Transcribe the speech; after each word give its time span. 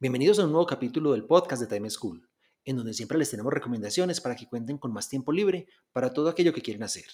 Bienvenidos 0.00 0.38
a 0.38 0.44
un 0.44 0.52
nuevo 0.52 0.64
capítulo 0.64 1.10
del 1.10 1.24
podcast 1.24 1.60
de 1.60 1.66
Time 1.66 1.90
School, 1.90 2.30
en 2.64 2.76
donde 2.76 2.94
siempre 2.94 3.18
les 3.18 3.30
tenemos 3.30 3.52
recomendaciones 3.52 4.20
para 4.20 4.36
que 4.36 4.46
cuenten 4.46 4.78
con 4.78 4.92
más 4.92 5.08
tiempo 5.08 5.32
libre 5.32 5.66
para 5.90 6.12
todo 6.12 6.28
aquello 6.28 6.52
que 6.52 6.62
quieren 6.62 6.84
hacer. 6.84 7.06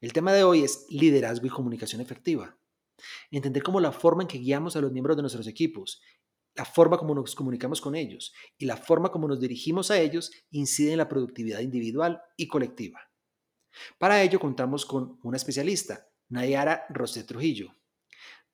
El 0.00 0.12
tema 0.12 0.32
de 0.32 0.42
hoy 0.42 0.64
es 0.64 0.86
liderazgo 0.90 1.46
y 1.46 1.50
comunicación 1.50 2.00
efectiva. 2.00 2.58
Entender 3.30 3.62
cómo 3.62 3.78
la 3.78 3.92
forma 3.92 4.24
en 4.24 4.26
que 4.26 4.38
guiamos 4.38 4.74
a 4.74 4.80
los 4.80 4.90
miembros 4.90 5.16
de 5.16 5.22
nuestros 5.22 5.46
equipos, 5.46 6.02
la 6.56 6.64
forma 6.64 6.98
como 6.98 7.14
nos 7.14 7.36
comunicamos 7.36 7.80
con 7.80 7.94
ellos 7.94 8.34
y 8.56 8.66
la 8.66 8.76
forma 8.76 9.12
como 9.12 9.28
nos 9.28 9.38
dirigimos 9.38 9.92
a 9.92 10.00
ellos 10.00 10.32
incide 10.50 10.90
en 10.90 10.98
la 10.98 11.08
productividad 11.08 11.60
individual 11.60 12.20
y 12.36 12.48
colectiva. 12.48 13.08
Para 13.98 14.20
ello 14.20 14.40
contamos 14.40 14.84
con 14.84 15.20
una 15.22 15.36
especialista, 15.36 16.08
Nayara 16.28 16.86
Rosé 16.88 17.22
Trujillo. 17.22 17.76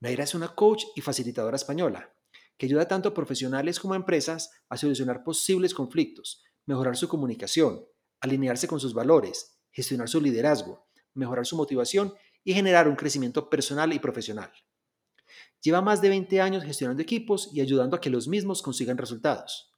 Nayara 0.01 0.25
es 0.25 0.35
una 0.35 0.55
coach 0.55 0.85
y 0.95 1.01
facilitadora 1.01 1.57
española 1.57 2.14
que 2.57 2.67
ayuda 2.67 2.87
tanto 2.89 3.09
a 3.09 3.15
profesionales 3.15 3.81
como 3.81 3.95
a 3.95 3.97
empresas 3.97 4.51
a 4.69 4.77
solucionar 4.77 5.25
posibles 5.25 5.75
conflictos, 5.75 6.43
mejorar 6.67 6.97
su 6.97 7.09
comunicación, 7.09 7.85
alinearse 8.21 8.69
con 8.69 8.81
sus 8.81 8.95
valores, 8.95 9.59
gestionar 9.71 10.09
su 10.09 10.21
liderazgo, 10.21 10.89
mejorar 11.15 11.47
su 11.47 11.57
motivación 11.57 12.15
y 12.45 12.55
generar 12.55 12.89
un 12.89 12.97
crecimiento 12.97 13.49
personal 13.51 13.93
y 13.93 13.99
profesional. 13.99 14.53
Lleva 15.61 15.81
más 15.81 16.03
de 16.03 16.11
20 16.11 16.41
años 16.41 16.63
gestionando 16.63 17.03
equipos 17.03 17.51
y 17.53 17.61
ayudando 17.61 17.97
a 17.97 18.01
que 18.01 18.11
los 18.11 18.29
mismos 18.29 18.63
consigan 18.63 18.99
resultados. 18.99 19.73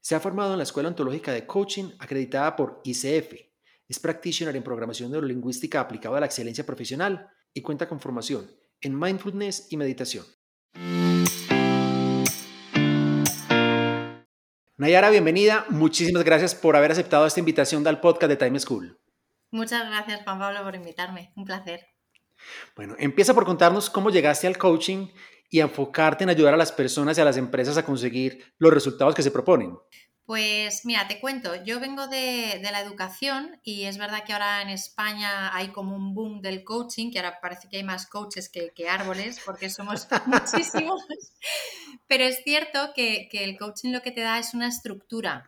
Se 0.00 0.14
ha 0.14 0.20
formado 0.20 0.52
en 0.52 0.58
la 0.58 0.62
Escuela 0.62 0.88
Ontológica 0.88 1.32
de 1.32 1.46
Coaching 1.46 1.90
acreditada 1.98 2.54
por 2.54 2.80
ICF. 2.84 3.34
Es 3.88 3.98
practitioner 3.98 4.54
en 4.54 4.62
programación 4.62 5.10
neurolingüística 5.10 5.80
aplicada 5.80 6.18
a 6.18 6.20
la 6.20 6.26
excelencia 6.26 6.64
profesional 6.64 7.28
y 7.52 7.62
cuenta 7.62 7.88
con 7.88 8.00
formación 8.00 8.48
en 8.80 8.98
mindfulness 8.98 9.66
y 9.70 9.76
meditación. 9.76 10.24
Nayara, 14.78 15.08
bienvenida. 15.08 15.64
Muchísimas 15.70 16.22
gracias 16.22 16.54
por 16.54 16.76
haber 16.76 16.92
aceptado 16.92 17.26
esta 17.26 17.40
invitación 17.40 17.86
al 17.86 17.98
podcast 17.98 18.28
de 18.28 18.36
Time 18.36 18.60
School. 18.60 19.00
Muchas 19.50 19.88
gracias, 19.88 20.22
Juan 20.22 20.38
Pablo, 20.38 20.62
por 20.64 20.74
invitarme. 20.74 21.32
Un 21.34 21.46
placer. 21.46 21.86
Bueno, 22.76 22.94
empieza 22.98 23.32
por 23.32 23.46
contarnos 23.46 23.88
cómo 23.88 24.10
llegaste 24.10 24.46
al 24.46 24.58
coaching 24.58 25.08
y 25.48 25.60
enfocarte 25.60 26.24
en 26.24 26.30
ayudar 26.30 26.52
a 26.52 26.58
las 26.58 26.72
personas 26.72 27.16
y 27.16 27.22
a 27.22 27.24
las 27.24 27.38
empresas 27.38 27.78
a 27.78 27.86
conseguir 27.86 28.52
los 28.58 28.70
resultados 28.70 29.14
que 29.14 29.22
se 29.22 29.30
proponen. 29.30 29.78
Pues 30.26 30.84
mira, 30.84 31.06
te 31.06 31.20
cuento, 31.20 31.54
yo 31.62 31.78
vengo 31.78 32.08
de, 32.08 32.58
la 32.60 32.80
educación 32.80 33.60
y 33.62 33.84
es 33.84 33.96
verdad 33.96 34.24
que 34.24 34.32
ahora 34.32 34.60
en 34.60 34.70
España 34.70 35.54
hay 35.54 35.68
como 35.68 35.94
un 35.94 36.14
boom 36.14 36.42
del 36.42 36.64
coaching, 36.64 37.12
que 37.12 37.20
ahora 37.20 37.38
parece 37.40 37.68
que 37.68 37.76
hay 37.76 37.84
más 37.84 38.08
coaches 38.08 38.48
que, 38.48 38.88
árboles, 38.88 39.40
porque 39.46 39.70
somos 39.70 40.08
muchísimos, 40.26 41.00
pero 42.08 42.24
es 42.24 42.42
cierto 42.42 42.92
que, 42.92 43.28
el 43.30 43.56
coaching 43.56 43.92
lo 43.92 44.02
que 44.02 44.10
te 44.10 44.22
da 44.22 44.40
es 44.40 44.52
una 44.52 44.66
estructura. 44.66 45.44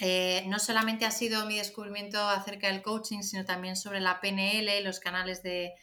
Eh, 0.00 0.44
no 0.46 0.58
solamente 0.58 1.04
ha 1.04 1.10
sido 1.10 1.44
mi 1.44 1.58
descubrimiento 1.58 2.18
acerca 2.26 2.68
del 2.68 2.80
coaching, 2.80 3.20
sino 3.20 3.44
también 3.44 3.76
sobre 3.76 4.00
la 4.00 4.18
PNL, 4.18 4.82
los 4.82 4.98
canales 4.98 5.42
de, 5.42 5.74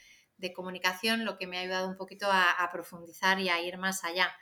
comunicación, 0.56 1.24
lo 1.24 1.38
que 1.38 1.46
me 1.46 1.60
ha 1.60 1.62
ayudado 1.62 1.88
un 1.88 1.98
poquito 1.98 2.28
a 2.32 2.68
profundizar 2.72 3.40
y 3.40 3.50
a 3.50 3.62
ir 3.62 3.78
más 3.78 4.04
allá. 4.04 4.36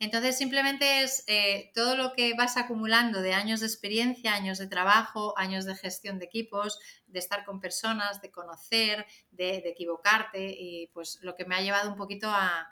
Entonces, 0.00 0.36
simplemente 0.36 1.02
es 1.02 1.24
eh, 1.28 1.70
todo 1.74 1.96
lo 1.96 2.12
que 2.12 2.34
vas 2.34 2.56
acumulando 2.56 3.22
de 3.22 3.32
años 3.32 3.60
de 3.60 3.66
experiencia, 3.66 4.34
años 4.34 4.58
de 4.58 4.66
trabajo, 4.66 5.34
años 5.38 5.64
de 5.64 5.76
gestión 5.76 6.18
de 6.18 6.24
equipos, 6.24 6.78
de 7.06 7.20
estar 7.20 7.44
con 7.44 7.60
personas, 7.60 8.20
de 8.20 8.30
conocer, 8.30 9.06
de, 9.30 9.62
equivocarte 9.64 10.54
y 10.58 10.88
pues 10.88 11.20
lo 11.22 11.36
que 11.36 11.44
me 11.44 11.54
ha 11.54 11.60
llevado 11.60 11.90
un 11.90 11.96
poquito 11.96 12.28
a, 12.30 12.68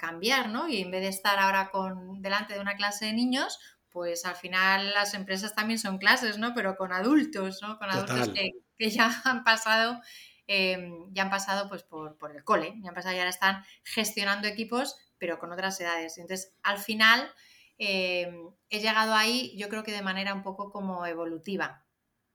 cambiar, 0.00 0.48
¿no? 0.48 0.68
Y 0.68 0.80
en 0.80 0.90
vez 0.90 1.02
de 1.02 1.08
estar 1.08 1.38
ahora 1.38 1.68
con, 1.70 2.22
delante 2.22 2.54
de 2.54 2.60
una 2.60 2.76
clase 2.76 3.06
de 3.06 3.12
niños, 3.12 3.58
pues 3.90 4.24
al 4.24 4.36
final 4.36 4.94
las 4.94 5.12
empresas 5.12 5.54
también 5.54 5.78
son 5.78 5.98
clases, 5.98 6.38
¿no? 6.38 6.54
Pero 6.54 6.76
con 6.76 6.94
adultos, 6.94 7.60
¿no? 7.60 7.78
Con 7.78 7.90
adultos 7.90 8.30
que, 8.30 8.90
ya 8.90 9.10
han 9.24 9.44
pasado, 9.44 10.00
em, 10.46 11.12
ya 11.12 11.24
han 11.24 11.30
pasado 11.30 11.68
pues 11.68 11.82
por, 11.82 12.16
por, 12.16 12.34
el 12.34 12.42
cole, 12.42 12.72
ya 12.82 12.88
han 12.88 12.94
pasado 12.94 13.14
y 13.14 13.18
ahora 13.18 13.28
están 13.28 13.62
gestionando 13.82 14.48
equipos 14.48 14.96
pero 15.24 15.38
con 15.38 15.50
otras 15.50 15.80
edades. 15.80 16.18
Entonces, 16.18 16.52
al 16.62 16.76
final, 16.76 17.32
eh, 17.78 18.30
he 18.68 18.80
llegado 18.80 19.14
ahí, 19.14 19.56
yo 19.56 19.70
creo 19.70 19.82
que 19.82 19.90
de 19.90 20.02
manera 20.02 20.34
un 20.34 20.42
poco 20.42 20.70
como 20.70 21.06
evolutiva. 21.06 21.82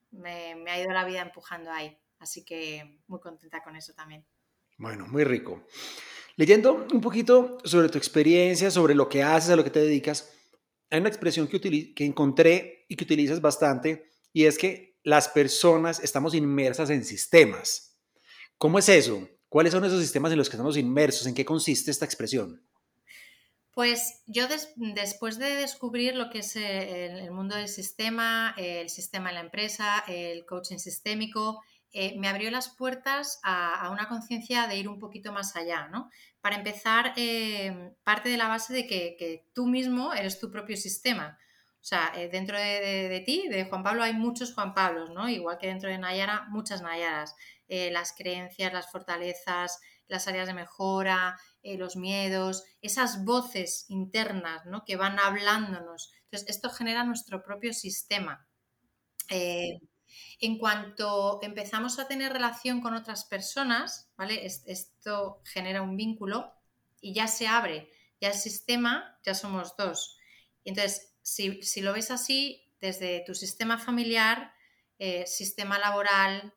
Me, 0.10 0.56
ha 0.68 0.82
ido 0.82 0.92
la 0.92 1.06
vida 1.06 1.22
empujando 1.22 1.70
ahí. 1.70 1.96
Así 2.18 2.44
que 2.44 3.00
muy 3.06 3.20
contenta 3.20 3.62
con 3.62 3.76
eso 3.76 3.94
también. 3.94 4.26
Bueno, 4.80 5.06
muy 5.06 5.24
rico. 5.24 5.68
Leyendo 6.36 6.88
un 6.92 7.00
poquito 7.00 7.60
sobre 7.64 7.90
tu 7.90 8.00
experiencia, 8.00 8.72
sobre 8.72 8.96
lo 8.96 9.08
que 9.08 9.22
haces, 9.22 9.52
a 9.52 9.56
lo 9.56 9.64
que 9.64 9.70
te 9.70 9.82
dedicas, 9.82 10.34
hay 10.90 11.00
una 11.00 11.10
expresión 11.10 11.48
que, 11.48 11.94
que 11.94 12.06
encontré 12.06 12.88
y 12.90 12.96
que 12.96 13.04
utilizas 13.04 13.40
bastante, 13.40 14.10
y 14.34 14.46
es 14.46 14.58
que 14.58 14.98
las 15.04 15.30
personas 15.30 16.00
estamos 16.00 16.34
inmersas 16.34 16.90
en 16.90 17.06
sistemas. 17.06 18.00
¿Cómo 18.58 18.80
es 18.80 18.90
eso? 18.90 19.30
¿Cuáles 19.48 19.74
son 19.74 19.86
esos 19.86 20.02
sistemas 20.02 20.32
en 20.32 20.40
los 20.40 20.50
que 20.50 20.56
estamos 20.56 20.76
inmersos? 20.76 21.28
¿En 21.28 21.36
qué 21.36 21.46
consiste 21.46 21.92
esta 21.92 22.06
expresión? 22.06 22.64
Pues 23.72 24.24
yo 24.26 24.48
después 24.76 25.38
de 25.38 25.56
descubrir 25.56 26.16
lo 26.16 26.30
que 26.30 26.40
es 26.40 26.56
el, 26.56 27.32
mundo 27.32 27.56
del 27.56 27.68
sistema, 27.68 28.54
el 28.58 28.90
sistema 28.90 29.30
en 29.30 29.36
la 29.36 29.42
empresa, 29.42 30.04
el 30.08 30.46
coaching 30.46 30.78
sistémico, 30.78 31.62
eh, 31.92 32.16
me 32.20 32.28
abrió 32.28 32.52
las 32.52 32.70
puertas 32.70 33.40
a, 33.44 33.90
una 33.92 34.08
conciencia 34.08 34.68
de 34.68 34.78
ir 34.78 34.88
un 34.88 35.00
poquito 35.00 35.32
más 35.32 35.56
allá, 35.56 35.88
¿no? 35.88 36.10
Para 36.40 36.56
empezar, 36.58 37.14
eh, 37.16 37.94
parte 38.04 38.30
de 38.30 38.38
la 38.38 38.48
base 38.48 38.74
de 38.74 38.86
que, 38.86 39.46
tú 39.54 39.66
mismo 39.66 40.14
eres 40.14 40.40
tu 40.40 40.52
propio 40.52 40.78
sistema. 40.78 41.38
O 41.82 41.84
sea, 41.84 42.12
eh, 42.16 42.30
dentro 42.30 42.58
de, 42.60 43.24
ti, 43.26 43.48
de 43.50 43.66
Juan 43.66 43.84
Pablo, 43.84 44.04
hay 44.04 44.14
muchos 44.14 44.54
Juan 44.54 44.74
Pablos, 44.76 45.10
¿no? 45.12 45.30
Igual 45.30 45.58
que 45.58 45.68
dentro 45.68 45.90
de 45.90 45.98
Nayara, 45.98 46.46
muchas 46.50 46.82
Nayaras. 46.82 47.36
las 47.68 48.14
creencias, 48.14 48.74
las 48.74 48.92
fortalezas, 48.92 49.80
las 50.10 50.28
áreas 50.28 50.48
de 50.48 50.54
mejora, 50.54 51.40
eh, 51.62 51.78
los 51.78 51.96
miedos, 51.96 52.64
esas 52.82 53.24
voces 53.24 53.86
internas 53.90 54.66
¿no? 54.66 54.84
que 54.84 54.98
van 54.98 55.20
hablándonos. 55.20 56.12
Entonces, 56.24 56.50
esto 56.50 56.70
genera 56.70 57.04
nuestro 57.04 57.42
propio 57.44 57.74
sistema. 57.74 58.46
Eh, 59.30 59.80
en 60.42 60.58
cuanto 60.58 61.40
empezamos 61.44 62.00
a 62.00 62.08
tener 62.08 62.34
relación 62.34 62.82
con 62.82 62.96
otras 62.96 63.26
personas, 63.26 64.10
¿vale? 64.18 64.46
Esto 64.46 65.42
genera 65.46 65.84
un 65.84 65.96
vínculo 65.96 66.52
y 67.00 67.14
ya 67.14 67.28
se 67.28 67.48
abre, 67.48 67.92
ya 68.20 68.30
el 68.30 68.34
sistema, 68.34 69.20
ya 69.24 69.36
somos 69.36 69.78
dos. 69.78 70.18
Entonces, 70.66 71.14
si, 71.22 71.82
lo 71.82 71.94
ves 71.94 72.10
así, 72.10 72.74
desde 72.82 73.24
tu 73.26 73.36
sistema 73.36 73.78
familiar, 73.78 74.54
eh, 74.98 75.28
sistema 75.28 75.78
laboral, 75.78 76.54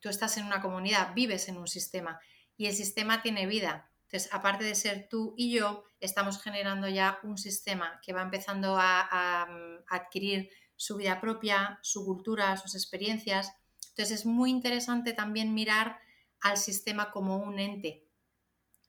tú 0.00 0.08
estás 0.08 0.36
en 0.36 0.44
una 0.44 0.60
comunidad, 0.60 1.14
vives 1.14 1.48
en 1.48 1.56
un 1.56 1.68
sistema 1.68 2.20
y 2.56 2.66
el 2.66 2.74
sistema 2.74 3.22
tiene 3.22 3.46
vida. 3.46 3.90
Entonces, 4.06 4.32
aparte 4.32 4.64
de 4.64 4.74
ser 4.74 5.08
tú 5.08 5.34
y 5.36 5.52
yo, 5.52 5.84
estamos 6.00 6.40
generando 6.40 6.88
ya 6.88 7.18
un 7.24 7.38
sistema 7.38 8.00
que 8.04 8.12
va 8.12 8.22
empezando 8.22 8.76
a, 8.78 9.46
mm, 9.48 9.84
adquirir 9.88 10.50
su 10.76 10.96
vida 10.96 11.20
propia, 11.20 11.78
su 11.82 12.04
cultura, 12.04 12.56
sus 12.56 12.74
experiencias. 12.74 13.52
Entonces, 13.90 14.20
es 14.20 14.26
muy 14.26 14.50
interesante 14.50 15.12
también 15.12 15.54
mirar 15.54 15.98
al 16.40 16.56
sistema 16.56 17.10
como 17.10 17.38
un 17.38 17.58
ente 17.58 18.04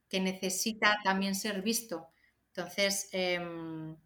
que 0.10 0.20
necesita 0.20 0.98
también 1.04 1.34
ser 1.34 1.62
visto. 1.62 2.10
Entonces, 2.50 3.10
em, 3.12 3.98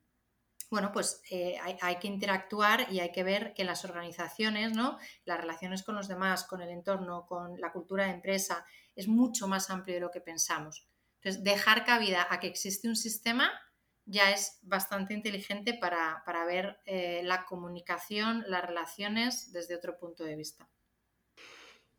bueno, 0.70 0.92
pues 0.94 1.22
eh, 1.30 1.58
hay, 1.62 1.78
hay, 1.82 1.98
que 1.98 2.08
interactuar 2.08 2.88
y 2.92 3.02
hay 3.02 3.12
que 3.12 3.24
ver 3.24 3.54
que 3.54 3.66
las 3.66 3.84
organizaciones, 3.84 4.74
¿no? 4.74 4.98
Las 5.26 5.40
relaciones 5.42 5.84
con 5.84 5.96
los 5.96 6.08
demás, 6.08 6.46
con 6.46 6.62
el 6.62 6.70
entorno, 6.70 7.26
con 7.26 7.60
la 7.60 7.74
cultura 7.74 8.06
de 8.06 8.12
empresa, 8.12 8.66
es 9.02 9.08
mucho 9.08 9.48
más 9.48 9.70
amplio 9.70 9.96
de 9.96 10.02
lo 10.02 10.12
que 10.12 10.22
pensamos. 10.22 10.88
Entonces, 11.16 11.44
dejar 11.44 11.86
cabida 11.86 12.28
a 12.30 12.40
que 12.40 12.48
existe 12.48 12.88
un 12.88 12.96
sistema 12.96 13.52
ya 14.06 14.32
es 14.32 14.60
bastante 14.64 15.14
inteligente 15.14 15.74
para, 15.74 16.24
ver 16.46 16.78
eh, 16.86 17.22
la 17.24 17.46
comunicación, 17.46 18.44
las 18.48 18.66
relaciones 18.66 19.52
desde 19.52 19.76
otro 19.76 19.98
punto 19.98 20.24
de 20.24 20.36
vista. 20.36 20.68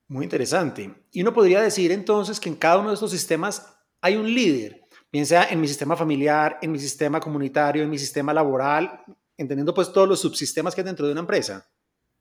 Muy 0.08 0.25
interesante. 0.25 1.06
Y 1.12 1.22
uno 1.22 1.32
podría 1.32 1.62
decir 1.62 1.93
entonces 1.93 2.38
que 2.40 2.49
en 2.49 2.56
cada 2.56 2.78
uno 2.78 2.88
de 2.88 2.94
estos 2.94 3.10
sistemas 3.10 3.78
hay 4.00 4.16
un 4.16 4.32
líder, 4.32 4.82
bien 5.10 5.25
sea 5.25 5.44
en 5.44 5.60
mi 5.60 5.69
sistema 5.69 5.96
familiar, 5.96 6.58
en 6.60 6.72
mi 6.72 6.78
sistema 6.78 7.20
comunitario, 7.20 7.82
en 7.82 7.90
mi 7.90 7.99
sistema 7.99 8.34
laboral, 8.34 9.04
entendiendo 9.37 9.72
pues 9.72 9.93
todos 9.93 10.08
los 10.08 10.20
subsistemas 10.20 10.75
que 10.75 10.81
hay 10.81 10.87
dentro 10.87 11.06
de 11.06 11.12
una 11.12 11.20
empresa. 11.20 11.66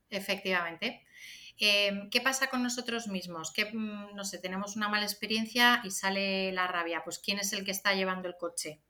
Efectivamente. 0.10 1.06
Em, 1.64 2.10
¿Qué 2.10 2.22
pasa 2.22 2.50
con 2.50 2.64
nosotros 2.64 3.08
mismos? 3.08 3.52
Que, 3.54 3.66
mm, 3.66 4.16
no 4.16 4.24
sé, 4.24 4.40
tenemos 4.40 4.76
una 4.76 4.90
mala 4.90 5.06
experiencia 5.06 5.80
y 5.84 5.92
sale 5.92 6.52
la 6.52 6.66
rabia. 6.66 7.04
Pues 7.04 7.20
¿quién 7.20 7.38
es 7.38 7.54
el 7.54 7.64
que 7.64 7.70
está 7.70 7.94
llevando 7.94 8.28
el 8.28 8.36
coche? 8.36 8.82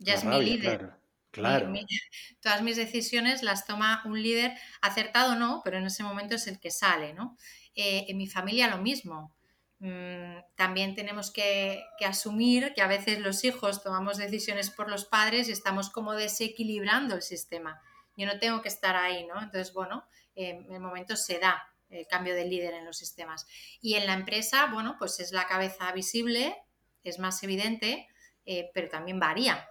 Ya 0.00 0.14
es 0.14 0.24
mi 0.24 0.42
líder. 0.42 0.94
Claro. 1.30 1.72
todas 2.40 2.62
mis 2.62 2.76
decisiones 2.76 3.44
las 3.44 3.64
toma 3.64 4.02
un 4.06 4.20
líder, 4.20 4.58
acertado 4.82 5.34
o 5.34 5.36
no, 5.36 5.60
pero 5.64 5.78
en 5.78 5.86
ese 5.86 6.02
momento 6.02 6.34
es 6.34 6.48
el 6.48 6.58
que 6.58 6.72
sale, 6.72 7.14
¿no? 7.14 7.36
Eh, 7.76 8.06
en 8.08 8.16
mi 8.16 8.26
familia 8.26 8.66
lo 8.66 8.78
mismo. 8.78 9.32
Mm, 9.78 10.38
también 10.56 10.96
tenemos 10.96 11.30
que, 11.30 11.84
asumir 12.04 12.74
que 12.74 12.82
a 12.82 12.88
veces 12.88 13.20
los 13.20 13.44
hijos 13.44 13.84
tomamos 13.84 14.16
decisiones 14.16 14.68
por 14.68 14.90
los 14.90 15.04
padres 15.04 15.48
y 15.48 15.52
estamos 15.52 15.90
como 15.90 16.14
desequilibrando 16.14 17.14
el 17.14 17.22
sistema. 17.22 17.80
Yo 18.16 18.26
no 18.26 18.40
tengo 18.40 18.62
que 18.62 18.68
estar 18.68 18.96
ahí, 18.96 19.24
¿no? 19.26 19.40
Entonces, 19.40 19.72
bueno, 19.72 20.04
en 20.34 20.72
el 20.72 20.80
momento 20.80 21.14
se 21.14 21.38
da 21.38 21.70
el 21.88 22.06
cambio 22.06 22.34
de 22.34 22.44
líder 22.44 22.74
en 22.74 22.84
los 22.84 22.98
sistemas. 22.98 23.46
Y 23.80 23.94
en 23.94 24.06
la 24.06 24.14
empresa, 24.14 24.66
bueno, 24.72 24.96
pues 24.98 25.20
es 25.20 25.32
la 25.32 25.46
cabeza 25.46 25.92
visible, 25.92 26.56
es 27.02 27.18
más 27.18 27.42
evidente, 27.42 28.08
eh, 28.46 28.70
pero 28.74 28.88
también 28.88 29.20
varía. 29.20 29.68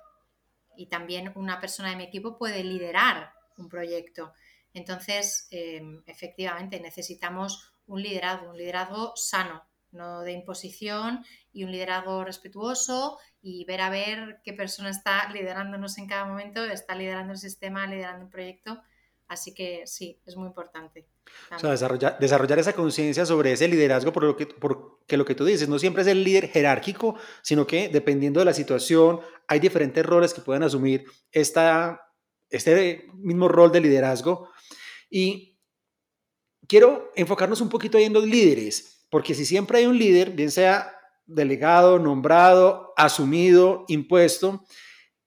Y 0.75 0.87
también 0.87 1.31
una 1.35 1.59
persona 1.59 1.89
de 1.89 1.95
mi 1.95 2.03
equipo 2.03 2.37
puede 2.37 2.63
liderar 2.63 3.33
un 3.57 3.69
proyecto. 3.69 4.33
Entonces, 4.73 5.47
em, 5.51 6.03
efectivamente, 6.07 6.79
necesitamos 6.79 7.73
un 7.85 8.01
liderazgo, 8.01 8.49
un 8.49 8.57
liderazgo 8.57 9.13
sano, 9.15 9.63
no 9.91 10.21
de 10.21 10.31
imposición 10.31 11.23
y 11.51 11.63
un 11.63 11.71
liderazgo 11.71 12.23
respetuoso 12.23 13.19
y 13.41 13.63
ver 13.65 13.81
a 13.81 13.89
ver 13.89 14.41
qué 14.43 14.53
persona 14.53 14.89
está 14.89 15.29
liderándonos 15.29 15.97
en 15.99 16.07
cada 16.07 16.25
momento, 16.25 16.63
está 16.63 16.95
liderando 16.95 17.33
el 17.33 17.39
sistema, 17.39 17.85
liderando 17.85 18.25
un 18.25 18.31
proyecto. 18.31 18.81
Así 19.33 19.51
que 19.51 19.81
sí, 19.87 20.21
es 20.27 20.35
muy 20.35 20.45
importante. 20.45 21.07
O 21.55 21.57
sea, 21.57 21.71
desarrollar, 21.71 22.19
desarrollar 22.19 22.59
esa 22.59 22.73
conciencia 22.73 23.25
sobre 23.25 23.51
ese 23.51 23.67
liderazgo, 23.67 24.13
por 24.13 24.25
lo 24.25 24.37
que, 24.37 24.45
porque 24.45 25.17
lo 25.17 25.25
que 25.25 25.33
tú 25.33 25.43
dices, 25.43 25.67
no 25.67 25.79
siempre 25.79 26.03
es 26.03 26.07
el 26.07 26.23
líder 26.23 26.49
jerárquico, 26.49 27.15
sino 27.41 27.65
que 27.65 27.89
dependiendo 27.89 28.39
de 28.39 28.45
la 28.45 28.53
situación, 28.53 29.21
hay 29.47 29.59
diferentes 29.59 30.05
roles 30.05 30.35
que 30.35 30.41
pueden 30.41 30.61
asumir 30.61 31.05
esta, 31.31 31.99
este 32.51 33.07
mismo 33.15 33.47
rol 33.47 33.71
de 33.71 33.81
liderazgo. 33.81 34.49
Y 35.09 35.57
quiero 36.67 37.11
enfocarnos 37.15 37.59
un 37.59 37.69
poquito 37.69 37.97
ahí 37.97 38.03
en 38.03 38.13
los 38.13 38.25
líderes, 38.25 39.07
porque 39.09 39.33
si 39.33 39.45
siempre 39.45 39.79
hay 39.79 39.87
un 39.87 39.97
líder, 39.97 40.29
bien 40.29 40.51
sea 40.51 40.95
delegado, 41.25 41.97
nombrado, 41.97 42.93
asumido, 42.97 43.85
impuesto, 43.87 44.63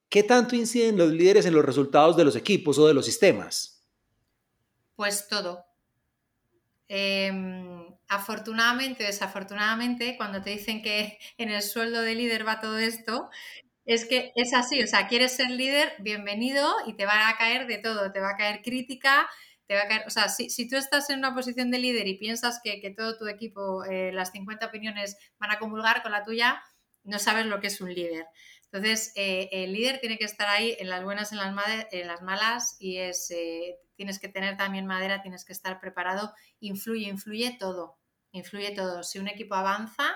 ¿qué 0.09 0.23
tanto 0.23 0.55
inciden 0.55 0.97
los 0.97 1.11
líderes 1.11 1.45
en 1.45 1.55
los 1.55 1.65
resultados 1.65 2.17
de 2.17 2.25
los 2.25 2.37
equipos 2.37 2.79
o 2.79 2.87
de 2.87 2.95
los 2.95 3.05
sistemas? 3.05 3.76
Pues 4.97 5.29
todo. 5.29 5.65
Em, 6.89 7.85
afortunadamente 8.09 9.03
o 9.05 9.07
desafortunadamente, 9.07 10.17
cuando 10.17 10.41
te 10.43 10.51
dicen 10.51 10.83
que 10.83 11.19
en 11.39 11.51
el 11.51 11.63
sueldo 11.63 12.01
de 12.03 12.15
líder 12.15 12.47
va 12.47 12.61
todo 12.61 12.79
esto, 12.79 13.29
es 13.87 14.05
que 14.07 14.33
es 14.37 14.55
así, 14.55 14.83
o 14.83 14.87
sea, 14.89 15.09
quieres 15.09 15.33
ser 15.37 15.51
líder, 15.51 15.95
bienvenido 16.01 16.73
y 16.87 16.95
te 16.95 17.07
va 17.07 17.29
a 17.31 17.39
caer 17.39 17.67
de 17.69 17.79
todo, 17.79 18.13
te 18.13 18.21
va 18.21 18.31
a 18.33 18.37
caer 18.37 18.63
crítica, 18.63 19.29
te 19.67 19.75
va 19.77 19.83
a 19.85 19.89
caer, 19.89 20.05
o 20.07 20.11
sea, 20.11 20.29
si, 20.29 20.51
si 20.51 20.69
tú 20.69 20.77
estás 20.77 21.11
en 21.11 21.21
una 21.21 21.35
posición 21.35 21.71
de 21.73 21.79
líder 21.81 22.07
y 22.09 22.19
piensas 22.19 22.61
que, 22.65 22.81
que 22.83 22.91
todo 22.91 23.17
tu 23.19 23.27
equipo, 23.29 23.85
eh, 23.87 24.13
las 24.13 24.33
50 24.33 24.67
opiniones 24.67 25.17
van 25.41 25.53
a 25.53 25.59
comulgar 25.59 26.03
con 26.03 26.13
la 26.13 26.25
tuya, 26.25 26.63
no 27.05 27.19
sabes 27.21 27.47
lo 27.47 27.61
que 27.61 27.69
es 27.69 27.81
un 27.81 27.95
líder. 27.95 28.27
Entonces, 28.73 29.13
eh, 29.17 29.49
el 29.53 29.73
líder 29.73 30.01
tiene 30.01 30.19
que 30.19 30.25
estar 30.27 30.49
ahí 30.49 30.77
en 30.81 30.91
las 30.91 31.05
buenas, 31.05 31.33
en 31.33 31.39
las, 31.39 31.55
en 31.93 32.07
las 32.09 32.23
malas 32.23 32.77
y 32.81 32.99
es, 32.99 33.31
eh, 33.33 33.77
tienes 33.97 34.19
que 34.19 34.29
tener 34.29 34.57
también 34.57 34.87
madera, 34.87 35.23
tienes 35.23 35.45
que 35.45 35.53
estar 35.53 35.81
preparado. 35.81 36.33
Influye, 36.61 37.09
influye 37.09 37.57
todo, 37.59 37.99
influye 38.33 38.73
todo. 38.73 39.03
Si 39.03 39.19
un 39.19 39.29
equipo 39.29 39.55
avanza, 39.55 40.15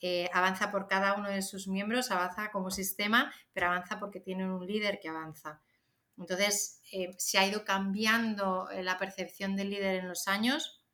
eh, 0.00 0.28
avanza 0.32 0.70
por 0.70 0.88
cada 0.88 1.14
uno 1.14 1.28
de 1.28 1.42
sus 1.42 1.68
miembros, 1.68 2.10
avanza 2.10 2.50
como 2.50 2.70
sistema, 2.70 3.32
pero 3.52 3.66
avanza 3.66 4.00
porque 4.00 4.20
tiene 4.20 4.50
un 4.50 4.66
líder 4.66 4.98
que 5.00 5.08
avanza. 5.08 5.60
Entonces, 6.16 6.82
se 7.16 7.38
ha 7.38 7.46
ido 7.46 7.64
cambiando 7.64 8.68
la 8.82 8.98
percepción 8.98 9.56
del 9.56 9.70
líder 9.70 10.00
en 10.00 10.08
los 10.08 10.28
años. 10.28 10.84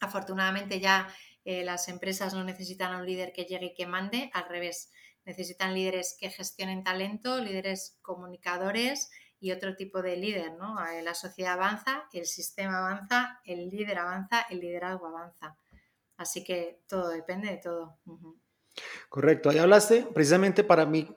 Afortunadamente 0.00 0.80
ya 0.80 1.06
las 1.44 1.88
empresas 1.88 2.32
no 2.32 2.44
necesitan 2.44 2.94
a 2.94 2.98
un 2.98 3.04
líder 3.04 3.34
que 3.34 3.44
llegue 3.44 3.66
y 3.66 3.74
que 3.74 3.86
mande, 3.86 4.30
al 4.32 4.48
revés 4.48 4.90
necesitan 5.24 5.74
líderes 5.74 6.16
que 6.18 6.30
gestionen 6.30 6.82
talento, 6.82 7.40
líderes 7.40 7.98
comunicadores 8.02 9.10
y 9.40 9.52
otro 9.52 9.74
tipo 9.74 10.02
de 10.02 10.16
líder, 10.16 10.52
¿no? 10.58 10.76
Eh, 10.86 11.02
la 11.02 11.14
sociedad 11.14 11.54
avanza, 11.54 12.04
el 12.12 12.26
sistema 12.26 12.78
avanza, 12.78 13.40
el 13.44 13.70
líder 13.70 13.98
avanza, 13.98 14.42
el 14.50 14.60
liderazgo 14.60 15.06
avanza. 15.06 15.56
Así 16.16 16.44
que 16.44 16.82
todo 16.86 17.08
depende 17.08 17.48
de 17.48 17.56
todo. 17.56 17.98
Correcto, 19.08 19.48
ahí 19.48 19.58
hablaste, 19.58 20.06
precisamente 20.12 20.62
para 20.62 20.84
mí 20.84 21.08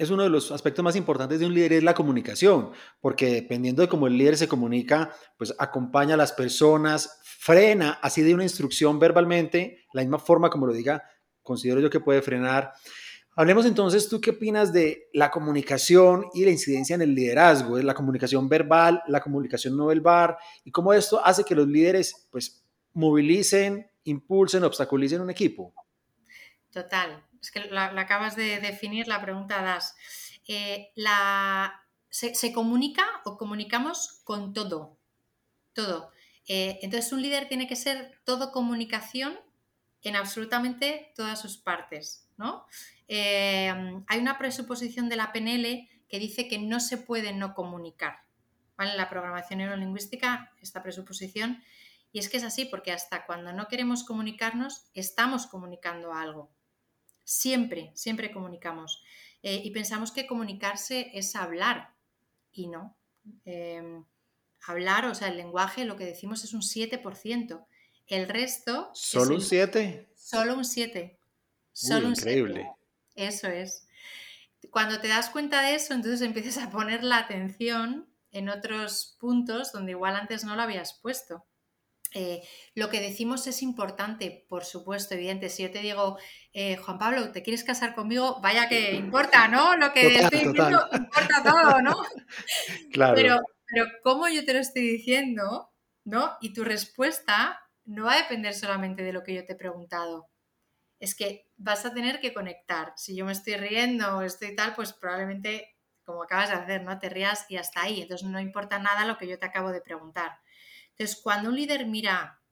es 0.00 0.08
uno 0.08 0.22
de 0.22 0.30
los 0.30 0.50
aspectos 0.50 0.82
más 0.82 0.96
importantes 0.96 1.40
de 1.40 1.46
un 1.46 1.52
líder 1.52 1.74
es 1.74 1.82
la 1.82 1.92
comunicación, 1.92 2.70
porque 3.00 3.26
dependiendo 3.34 3.82
de 3.82 3.88
cómo 3.88 4.06
el 4.06 4.16
líder 4.16 4.38
se 4.38 4.48
comunica, 4.48 5.14
pues 5.36 5.54
acompaña 5.58 6.14
a 6.14 6.16
las 6.16 6.32
personas, 6.32 7.20
frena 7.22 7.98
así 8.02 8.22
de 8.22 8.32
una 8.32 8.42
instrucción 8.42 8.98
verbalmente, 8.98 9.84
la 9.92 10.00
misma 10.00 10.18
forma 10.18 10.48
como 10.48 10.66
lo 10.66 10.72
diga, 10.72 11.02
considero 11.42 11.80
yo 11.80 11.90
que 11.90 12.00
puede 12.00 12.22
frenar 12.22 12.72
Hablemos 13.36 13.64
entonces, 13.64 14.08
¿tú 14.08 14.20
qué 14.20 14.30
opinas 14.30 14.72
de 14.72 15.08
la 15.12 15.30
comunicación 15.30 16.26
y 16.34 16.44
la 16.44 16.50
incidencia 16.50 16.94
en 16.94 17.02
el 17.02 17.14
liderazgo, 17.14 17.76
de 17.76 17.84
la 17.84 17.94
comunicación 17.94 18.48
verbal, 18.48 19.02
la 19.06 19.20
comunicación 19.20 19.76
no 19.76 19.86
verbal 19.86 20.36
y 20.64 20.70
cómo 20.70 20.92
esto 20.92 21.24
hace 21.24 21.44
que 21.44 21.54
los 21.54 21.68
líderes 21.68 22.28
pues 22.30 22.64
movilicen, 22.92 23.88
impulsen, 24.04 24.64
obstaculicen 24.64 25.20
un 25.20 25.30
equipo? 25.30 25.72
Total, 26.70 27.24
es 27.40 27.50
que 27.50 27.60
la, 27.70 27.86
acabas 28.00 28.36
de 28.36 28.60
definir, 28.60 29.08
la 29.08 29.22
pregunta 29.22 29.62
das. 29.62 29.94
Eh, 30.46 30.90
la, 30.96 31.86
se, 32.08 32.52
comunica 32.52 33.04
o 33.24 33.36
comunicamos 33.36 34.20
con 34.24 34.52
todo, 34.52 34.98
todo. 35.72 36.10
Eh, 36.48 36.78
entonces 36.82 37.12
un 37.12 37.22
líder 37.22 37.48
tiene 37.48 37.68
que 37.68 37.76
ser 37.76 38.20
todo 38.24 38.50
comunicación 38.50 39.38
en 40.02 40.16
absolutamente 40.16 41.12
todas 41.14 41.40
sus 41.40 41.58
partes, 41.58 42.28
¿no? 42.40 42.66
Em, 43.06 44.02
hay 44.08 44.18
una 44.18 44.38
presuposición 44.38 45.10
de 45.10 45.16
la 45.16 45.30
PNL 45.30 45.88
que 46.08 46.18
dice 46.18 46.48
que 46.48 46.58
no 46.58 46.80
se 46.80 46.96
puede 46.96 47.34
no 47.34 47.54
comunicar. 47.54 48.22
En 48.78 48.96
la 48.96 49.10
programación 49.10 49.58
neurolingüística, 49.58 50.50
esta 50.62 50.82
presuposición, 50.82 51.62
y 52.12 52.18
es 52.18 52.30
que 52.30 52.38
es 52.38 52.44
así, 52.44 52.64
porque 52.64 52.92
hasta 52.92 53.26
cuando 53.26 53.52
no 53.52 53.68
queremos 53.68 54.04
comunicarnos, 54.04 54.86
estamos 54.94 55.46
comunicando 55.46 56.14
algo. 56.14 56.50
Siempre, 57.24 57.92
siempre 57.94 58.32
comunicamos. 58.32 59.04
Eh, 59.42 59.60
y 59.62 59.70
pensamos 59.70 60.10
que 60.10 60.26
comunicarse 60.26 61.10
es 61.12 61.36
hablar, 61.36 61.92
y 62.52 62.68
no. 62.68 62.96
Em, 63.44 64.02
hablar, 64.66 65.04
o 65.04 65.14
sea, 65.14 65.28
el 65.28 65.36
lenguaje, 65.36 65.84
lo 65.84 65.96
que 65.96 66.06
decimos 66.06 66.42
es 66.42 66.54
un 66.54 66.62
7%. 66.62 67.66
El 68.06 68.28
resto... 68.28 68.90
¿Solo 68.94 69.34
un 69.34 69.42
7? 69.42 70.10
Solo 70.16 70.56
un 70.56 70.64
7. 70.64 71.19
Solo 71.72 72.08
un 72.08 72.12
increíble. 72.12 72.70
Eso 73.14 73.48
es. 73.48 73.86
Cuando 74.70 75.00
te 75.00 75.08
das 75.08 75.30
cuenta 75.30 75.62
de 75.62 75.74
eso, 75.74 75.94
entonces 75.94 76.20
empiezas 76.26 76.62
a 76.62 76.70
poner 76.70 77.04
la 77.04 77.18
atención 77.18 78.08
en 78.32 78.48
otros 78.48 79.16
puntos 79.18 79.72
donde 79.72 79.92
igual 79.92 80.16
antes 80.16 80.44
no 80.44 80.56
lo 80.56 80.62
habías 80.62 80.98
puesto. 81.00 81.44
Eh, 82.12 82.42
lo 82.74 82.88
que 82.88 83.00
decimos 83.00 83.46
es 83.46 83.62
importante, 83.62 84.44
por 84.48 84.64
supuesto, 84.64 85.14
evidente. 85.14 85.48
Si 85.48 85.62
yo 85.62 85.70
te 85.70 85.78
digo, 85.78 86.18
eh, 86.52 86.76
Juan 86.76 86.98
Pablo, 86.98 87.30
¿te 87.30 87.42
quieres 87.42 87.62
casar 87.62 87.94
conmigo? 87.94 88.40
Vaya 88.40 88.68
que 88.68 88.94
importa, 88.94 89.46
¿no? 89.46 89.76
Lo 89.76 89.92
que 89.92 90.16
estoy 90.16 90.40
diciendo 90.40 90.88
importa 90.92 91.42
todo, 91.44 91.82
¿no? 91.82 91.96
Claro. 92.92 93.14
Pero, 93.14 93.38
pero 93.66 93.86
cómo 94.02 94.28
yo 94.28 94.44
te 94.44 94.52
lo 94.54 94.58
estoy 94.58 94.82
diciendo, 94.82 95.70
¿no? 96.04 96.36
Y 96.40 96.52
tu 96.52 96.64
respuesta 96.64 97.60
no 97.84 98.06
va 98.06 98.14
a 98.14 98.22
depender 98.22 98.54
solamente 98.54 99.02
de 99.04 99.12
lo 99.12 99.22
que 99.22 99.34
yo 99.34 99.44
te 99.44 99.52
he 99.52 99.56
preguntado 99.56 100.29
es 101.00 101.14
que 101.14 101.50
vas 101.56 101.84
a 101.86 101.92
tener 101.92 102.20
que 102.20 102.32
conectar. 102.32 102.92
Si 102.96 103.16
yo 103.16 103.24
me 103.24 103.32
estoy 103.32 103.56
riendo 103.56 104.18
o 104.18 104.22
estoy 104.22 104.54
tal, 104.54 104.74
pues 104.74 104.92
probablemente, 104.92 105.76
como 106.04 106.22
acabas 106.22 106.50
de 106.50 106.56
hacer, 106.56 106.82
¿no? 106.82 106.98
Te 106.98 107.08
rías 107.08 107.46
y 107.48 107.56
hasta 107.56 107.82
ahí. 107.82 108.02
Entonces 108.02 108.28
no 108.28 108.38
importa 108.38 108.78
nada 108.78 109.06
lo 109.06 109.16
que 109.16 109.26
yo 109.26 109.38
te 109.38 109.46
acabo 109.46 109.72
de 109.72 109.80
preguntar. 109.80 110.38
Entonces, 110.90 111.18
cuando 111.22 111.48
un 111.48 111.56
líder 111.56 111.86
mira 111.86 112.42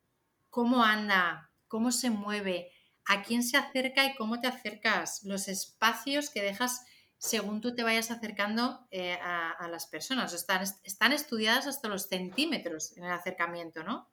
cómo 0.49 0.83
anda, 0.83 1.53
cómo 1.69 1.93
se 1.93 2.09
mueve, 2.09 2.73
a 3.05 3.23
quién 3.23 3.43
se 3.43 3.59
acerca 3.59 4.07
y 4.07 4.15
cómo 4.17 4.41
te 4.41 4.49
acercas, 4.49 5.23
los 5.25 5.49
espacios 5.49 6.31
que 6.31 6.43
dejas 6.43 6.85
según 7.19 7.61
tú 7.61 7.75
te 7.75 7.83
vayas 7.83 8.11
acercando 8.11 8.87
eh, 8.91 9.19
a, 9.21 9.69
las 9.69 9.87
personas. 9.87 10.33
Están, 10.33 10.63
están 10.85 11.13
estudiadas 11.13 11.67
hasta 11.67 11.89
los 11.89 12.09
centímetros 12.09 12.97
en 12.97 13.05
el 13.05 13.11
acercamiento, 13.11 13.83
¿no? 13.83 14.09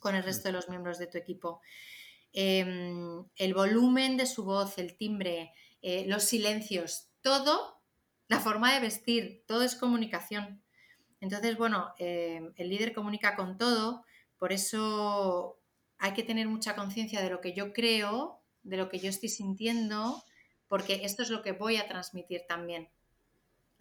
Con 0.00 0.16
el 0.16 0.24
resto 0.24 0.48
de 0.48 0.52
los 0.52 0.68
miembros 0.68 0.98
de 0.98 1.06
tu 1.06 1.18
equipo. 1.18 1.60
Em, 2.32 3.24
el 3.36 3.54
volumen 3.54 4.16
de 4.16 4.26
su 4.26 4.44
voz, 4.44 4.78
el 4.78 4.96
timbre, 4.96 5.52
eh, 5.82 6.06
los 6.06 6.24
silencios, 6.24 7.08
todo, 7.20 7.82
la 8.28 8.40
forma 8.40 8.72
de 8.72 8.80
vestir, 8.80 9.44
todo 9.46 9.62
es 9.62 9.74
comunicación. 9.74 10.62
Entonces, 11.20 11.56
bueno, 11.58 11.92
eh, 11.98 12.40
el 12.56 12.68
líder 12.68 12.94
comunica 12.94 13.36
con 13.36 13.58
todo, 13.58 14.04
por 14.38 14.52
eso 14.52 15.60
hay 15.98 16.14
que 16.14 16.22
tener 16.22 16.48
mucha 16.48 16.74
conciencia 16.74 17.20
de 17.20 17.30
lo 17.30 17.40
que 17.40 17.52
yo 17.52 17.72
creo, 17.72 18.42
de 18.62 18.76
lo 18.76 18.88
que 18.88 18.98
yo 18.98 19.10
estoy 19.10 19.28
sintiendo, 19.28 20.22
porque 20.68 21.02
esto 21.04 21.22
es 21.22 21.30
lo 21.30 21.42
que 21.42 21.52
voy 21.52 21.76
a 21.76 21.86
transmitir 21.86 22.42
también. 22.48 22.88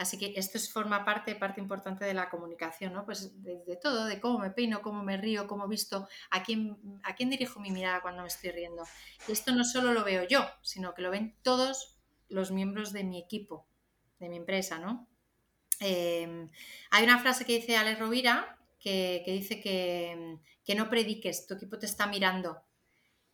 Así 0.01 0.17
que 0.17 0.33
esto 0.35 0.57
es, 0.57 0.73
forma 0.73 1.05
parte, 1.05 1.35
parte 1.35 1.61
importante 1.61 2.05
de 2.05 2.15
la 2.15 2.27
comunicación, 2.27 2.91
¿no? 2.93 3.05
Pues 3.05 3.31
de, 3.43 3.77
todo, 3.79 4.05
de 4.05 4.19
cómo 4.19 4.39
me 4.39 4.49
peino, 4.49 4.81
cómo 4.81 5.03
me 5.03 5.15
río, 5.15 5.45
cómo 5.45 5.67
visto, 5.67 6.07
a 6.31 6.41
quién, 6.41 6.75
a 7.03 7.13
quién 7.13 7.29
dirijo 7.29 7.59
mi 7.59 7.69
mirada 7.69 8.01
cuando 8.01 8.23
me 8.23 8.27
estoy 8.27 8.49
riendo. 8.49 8.83
Y 9.27 9.31
esto 9.31 9.51
no 9.51 9.63
solo 9.63 9.93
lo 9.93 10.03
veo 10.03 10.27
yo, 10.27 10.43
sino 10.63 10.95
que 10.95 11.03
lo 11.03 11.11
ven 11.11 11.35
todos 11.43 11.99
los 12.29 12.49
miembros 12.49 12.93
de 12.93 13.03
mi 13.03 13.19
equipo, 13.19 13.67
de 14.19 14.29
mi 14.29 14.37
empresa, 14.37 14.79
¿no? 14.79 15.07
Em, 15.79 16.49
hay 16.89 17.03
una 17.03 17.19
frase 17.19 17.45
que 17.45 17.57
dice 17.57 17.77
Alex 17.77 17.99
Rovira 17.99 18.57
que, 18.79 19.23
dice 19.27 19.61
que, 19.61 20.39
que, 20.65 20.73
no 20.73 20.89
prediques, 20.89 21.45
tu 21.45 21.53
equipo 21.53 21.77
te 21.77 21.85
está 21.85 22.07
mirando. 22.07 22.63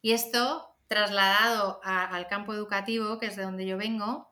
Y 0.02 0.12
esto, 0.12 0.76
trasladado 0.88 1.80
al 1.82 2.28
campo 2.28 2.54
educativo, 2.54 3.20
que 3.20 3.28
es 3.28 3.38
de 3.38 3.44
donde 3.44 3.66
yo 3.66 3.78
vengo, 3.78 4.27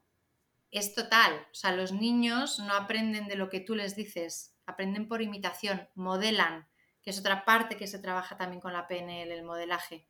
es 0.77 0.94
total. 0.94 1.34
O 1.51 1.55
sea, 1.55 1.72
los 1.72 1.91
niños 1.91 2.60
no 2.60 2.74
aprenden 2.74 3.27
de 3.27 3.36
lo 3.36 3.50
que 3.50 3.60
tú 3.60 3.75
les 3.75 3.96
dices, 3.96 4.55
aprenden 4.65 5.08
por 5.08 5.22
imitación, 5.22 5.88
modelan, 5.96 6.67
que 7.01 7.12
es 7.12 7.20
otra 7.20 7.46
parte 7.46 7.77
que 7.77 7.88
se 7.88 8.00
trabaja 8.00 8.38
también 8.38 8.62
con 8.62 8.74
la 8.74 8.88
PNL, 8.88 9.32
el 9.32 9.44
modelaje. 9.44 10.08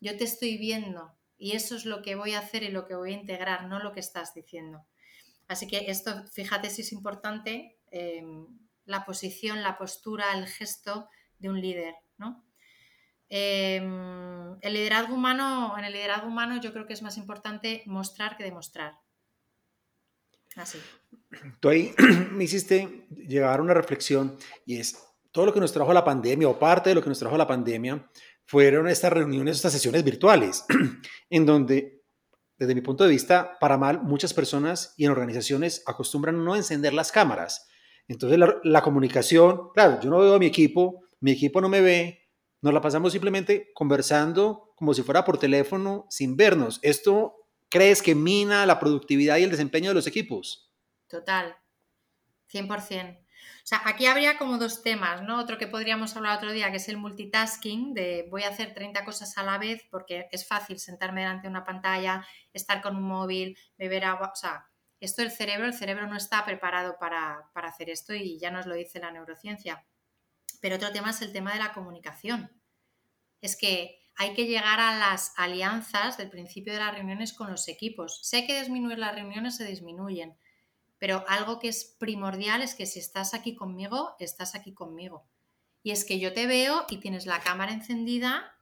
Yo 0.00 0.16
te 0.16 0.24
estoy 0.24 0.58
viendo 0.58 1.16
y 1.38 1.52
eso 1.52 1.76
es 1.76 1.86
lo 1.86 2.02
que 2.02 2.14
voy 2.14 2.34
a 2.34 2.40
hacer 2.40 2.62
y 2.62 2.68
lo 2.68 2.86
que 2.86 2.94
voy 2.94 3.12
a 3.12 3.18
integrar, 3.18 3.66
no 3.66 3.78
lo 3.78 3.92
que 3.92 4.00
estás 4.00 4.34
diciendo. 4.34 4.86
Así 5.48 5.66
que 5.66 5.90
esto, 5.90 6.24
fíjate 6.32 6.70
si 6.70 6.82
es 6.82 6.92
importante 6.92 7.78
em, 7.90 8.46
la 8.84 9.04
posición, 9.04 9.62
la 9.62 9.78
postura, 9.78 10.32
el 10.34 10.46
gesto 10.46 11.08
de 11.38 11.48
un 11.48 11.60
líder, 11.60 11.94
¿no? 12.18 12.44
Em, 13.28 14.56
el 14.60 14.72
liderazgo 14.72 15.14
humano, 15.14 15.74
en 15.78 15.84
el 15.84 15.92
liderazgo 15.92 16.28
humano 16.28 16.60
yo 16.60 16.72
creo 16.72 16.86
que 16.86 16.92
es 16.92 17.02
más 17.02 17.16
importante 17.16 17.82
mostrar 17.86 18.36
que 18.36 18.44
demostrar. 18.44 19.00
Así. 20.56 20.78
Tú 21.60 21.68
ahí 21.68 21.94
me 22.32 22.44
hiciste 22.44 23.06
llegar 23.10 23.60
a 23.60 23.62
una 23.62 23.74
reflexión 23.74 24.36
y 24.64 24.78
es 24.78 24.98
todo 25.30 25.46
lo 25.46 25.52
que 25.52 25.60
nos 25.60 25.72
trajo 25.72 25.92
la 25.92 26.04
pandemia 26.04 26.48
o 26.48 26.58
parte 26.58 26.90
de 26.90 26.94
lo 26.94 27.02
que 27.02 27.10
nos 27.10 27.18
trajo 27.18 27.36
la 27.36 27.46
pandemia 27.46 28.10
fueron 28.46 28.88
estas 28.88 29.12
reuniones, 29.12 29.56
estas 29.56 29.72
sesiones 29.72 30.02
virtuales, 30.02 30.64
en 31.30 31.46
donde, 31.46 32.04
desde 32.56 32.74
mi 32.74 32.80
punto 32.80 33.04
de 33.04 33.10
vista, 33.10 33.58
para 33.60 33.76
mal, 33.76 34.02
muchas 34.02 34.32
personas 34.32 34.94
y 34.96 35.04
en 35.04 35.10
organizaciones 35.10 35.82
acostumbran 35.86 36.42
no 36.44 36.56
encender 36.56 36.94
las 36.94 37.12
cámaras. 37.12 37.68
Entonces, 38.08 38.38
la, 38.38 38.56
la 38.62 38.82
comunicación, 38.82 39.70
claro, 39.74 40.00
yo 40.00 40.08
no 40.10 40.20
veo 40.20 40.34
a 40.34 40.38
mi 40.38 40.46
equipo, 40.46 41.02
mi 41.20 41.32
equipo 41.32 41.60
no 41.60 41.68
me 41.68 41.80
ve, 41.80 42.20
nos 42.62 42.72
la 42.72 42.80
pasamos 42.80 43.12
simplemente 43.12 43.72
conversando 43.74 44.72
como 44.76 44.94
si 44.94 45.02
fuera 45.02 45.24
por 45.24 45.38
teléfono 45.38 46.06
sin 46.08 46.36
vernos. 46.36 46.78
Esto 46.82 47.45
crees 47.68 48.02
que 48.02 48.14
mina 48.14 48.66
la 48.66 48.78
productividad 48.78 49.36
y 49.38 49.44
el 49.44 49.50
desempeño 49.50 49.90
de 49.90 49.94
los 49.94 50.06
equipos? 50.06 50.72
Total, 51.08 51.56
100%. 52.52 53.18
O 53.66 53.68
sea, 53.68 53.82
aquí 53.84 54.06
habría 54.06 54.38
como 54.38 54.58
dos 54.58 54.82
temas, 54.82 55.22
¿no? 55.22 55.40
Otro 55.40 55.58
que 55.58 55.66
podríamos 55.66 56.16
hablar 56.16 56.36
otro 56.36 56.52
día, 56.52 56.70
que 56.70 56.76
es 56.76 56.88
el 56.88 56.98
multitasking, 56.98 57.94
de 57.94 58.26
voy 58.30 58.44
a 58.44 58.48
hacer 58.50 58.74
30 58.74 59.04
cosas 59.04 59.36
a 59.38 59.42
la 59.42 59.58
vez 59.58 59.84
porque 59.90 60.28
es 60.30 60.46
fácil 60.46 60.78
sentarme 60.78 61.22
delante 61.22 61.42
de 61.42 61.50
una 61.50 61.64
pantalla, 61.64 62.24
estar 62.52 62.80
con 62.80 62.96
un 62.96 63.02
móvil, 63.02 63.58
beber 63.76 64.04
agua, 64.04 64.30
o 64.32 64.36
sea, 64.36 64.68
esto 65.00 65.22
el 65.22 65.30
cerebro, 65.30 65.66
el 65.66 65.74
cerebro 65.74 66.06
no 66.06 66.16
está 66.16 66.44
preparado 66.44 66.96
para, 66.98 67.50
para 67.52 67.68
hacer 67.68 67.90
esto 67.90 68.14
y 68.14 68.38
ya 68.38 68.50
nos 68.50 68.66
lo 68.66 68.74
dice 68.74 69.00
la 69.00 69.10
neurociencia. 69.10 69.84
Pero 70.60 70.76
otro 70.76 70.92
tema 70.92 71.10
es 71.10 71.20
el 71.22 71.32
tema 71.32 71.52
de 71.52 71.58
la 71.58 71.72
comunicación. 71.72 72.50
Es 73.40 73.56
que 73.56 74.00
hay 74.16 74.34
que 74.34 74.46
llegar 74.46 74.80
a 74.80 74.98
las 74.98 75.32
alianzas 75.36 76.16
del 76.16 76.30
principio 76.30 76.72
de 76.72 76.80
las 76.80 76.94
reuniones 76.94 77.32
con 77.32 77.50
los 77.50 77.68
equipos. 77.68 78.20
Sé 78.22 78.46
que 78.46 78.58
disminuir 78.58 78.98
las 78.98 79.14
reuniones, 79.14 79.56
se 79.56 79.66
disminuyen, 79.66 80.36
pero 80.98 81.24
algo 81.28 81.58
que 81.58 81.68
es 81.68 81.96
primordial 81.98 82.62
es 82.62 82.74
que 82.74 82.86
si 82.86 82.98
estás 82.98 83.34
aquí 83.34 83.54
conmigo, 83.54 84.16
estás 84.18 84.54
aquí 84.54 84.72
conmigo. 84.72 85.28
Y 85.82 85.90
es 85.90 86.04
que 86.04 86.18
yo 86.18 86.32
te 86.32 86.46
veo 86.46 86.86
y 86.88 86.98
tienes 86.98 87.26
la 87.26 87.40
cámara 87.40 87.72
encendida 87.72 88.56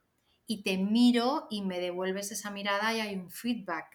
y 0.47 0.63
te 0.63 0.77
miro 0.77 1.47
y 1.51 1.63
me 1.63 1.79
devuelves 1.79 2.33
esa 2.33 2.51
mirada 2.51 2.93
y 2.93 3.01
hay 3.01 3.15
un 3.15 3.31
feedback. 3.31 3.87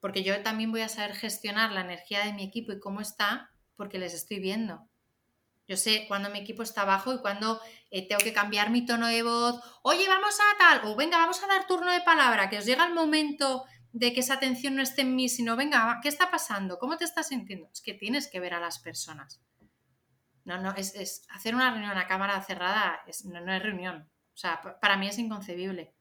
Porque 0.00 0.22
yo 0.22 0.42
también 0.42 0.72
voy 0.72 0.82
a 0.82 0.88
saber 0.88 1.14
gestionar 1.14 1.72
la 1.72 1.80
energía 1.80 2.24
de 2.24 2.32
mi 2.32 2.42
equipo 2.42 2.72
y 2.72 2.80
cómo 2.80 3.00
está 3.00 3.50
porque 3.76 3.98
les 3.98 4.14
estoy 4.14 4.40
viendo. 4.40 4.88
Yo 5.68 5.76
sé 5.76 6.04
cuando 6.06 6.30
mi 6.30 6.38
equipo 6.38 6.62
está 6.62 6.84
bajo 6.84 7.12
y 7.12 7.20
cuando 7.20 7.60
eh, 7.90 8.06
tengo 8.06 8.22
que 8.22 8.32
cambiar 8.32 8.70
mi 8.70 8.86
tono 8.86 9.08
de 9.08 9.22
voz. 9.22 9.60
Oye, 9.82 10.06
vamos 10.08 10.38
a 10.38 10.58
tal, 10.58 10.88
o 10.90 10.96
venga, 10.96 11.18
vamos 11.18 11.42
a 11.42 11.46
dar 11.46 11.66
turno 11.66 11.92
de 11.92 12.00
palabra, 12.02 12.48
que 12.48 12.58
os 12.58 12.64
llega 12.64 12.86
el 12.86 12.94
momento 12.94 13.64
de 13.92 14.12
que 14.12 14.20
esa 14.20 14.34
atención 14.34 14.76
no 14.76 14.82
esté 14.82 15.02
en 15.02 15.16
mí, 15.16 15.28
sino 15.28 15.56
venga, 15.56 15.98
¿qué 16.02 16.08
está 16.08 16.30
pasando? 16.30 16.78
¿Cómo 16.78 16.96
te 16.96 17.04
estás 17.04 17.28
sintiendo? 17.28 17.68
Es 17.72 17.80
que 17.80 17.94
tienes 17.94 18.28
que 18.28 18.40
ver 18.40 18.54
a 18.54 18.60
las 18.60 18.78
personas. 18.78 19.40
No, 20.44 20.58
no, 20.58 20.72
es, 20.76 21.26
hacer 21.30 21.54
una 21.54 21.70
reunión 21.72 21.96
a 21.96 22.06
cámara 22.06 22.40
cerrada 22.42 23.00
no, 23.24 23.40
no 23.40 23.52
es 23.52 23.62
reunión. 23.62 24.08
O 24.34 24.36
sea, 24.36 24.60
para 24.80 24.96
mí 24.96 25.08
es 25.08 25.18
inconcebible. 25.18 25.94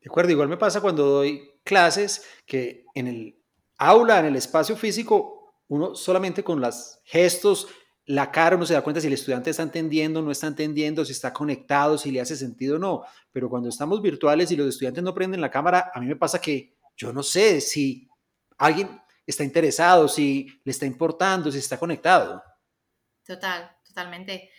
De 0.00 0.08
acuerdo, 0.08 0.30
igual 0.30 0.48
me 0.48 0.56
pasa 0.56 0.80
cuando 0.80 1.04
doy 1.04 1.50
clases 1.64 2.24
que 2.46 2.84
en 2.94 3.08
el 3.08 3.42
aula, 3.78 4.20
en 4.20 4.26
el 4.26 4.36
espacio 4.36 4.76
físico, 4.76 5.54
uno 5.68 5.94
solamente 5.94 6.44
con 6.44 6.60
los 6.60 7.00
gestos 7.04 7.68
la 8.08 8.32
cara 8.32 8.56
uno 8.56 8.64
se 8.64 8.72
da 8.72 8.80
cuenta 8.80 9.02
si 9.02 9.06
el 9.06 9.12
estudiante 9.12 9.50
está 9.50 9.62
entendiendo, 9.62 10.22
no 10.22 10.30
está 10.30 10.46
entendiendo, 10.46 11.04
si 11.04 11.12
está 11.12 11.30
conectado, 11.30 11.98
si 11.98 12.10
le 12.10 12.22
hace 12.22 12.36
sentido 12.36 12.76
o 12.76 12.78
no. 12.78 13.04
Pero 13.30 13.50
cuando 13.50 13.68
estamos 13.68 14.00
virtuales 14.00 14.50
y 14.50 14.56
los 14.56 14.66
estudiantes 14.66 15.04
no 15.04 15.12
prenden 15.12 15.42
la 15.42 15.50
cámara, 15.50 15.90
a 15.92 16.00
mí 16.00 16.06
me 16.06 16.16
pasa 16.16 16.40
que 16.40 16.74
yo 16.96 17.12
no 17.12 17.22
sé 17.22 17.60
si 17.60 18.08
alguien 18.56 18.98
está 19.26 19.44
interesado, 19.44 20.08
si 20.08 20.48
le 20.64 20.70
está 20.70 20.86
importando, 20.86 21.52
si 21.52 21.58
está 21.58 21.78
conectado. 21.78 22.42
Total, 23.26 23.76
totalmente. 23.86 24.52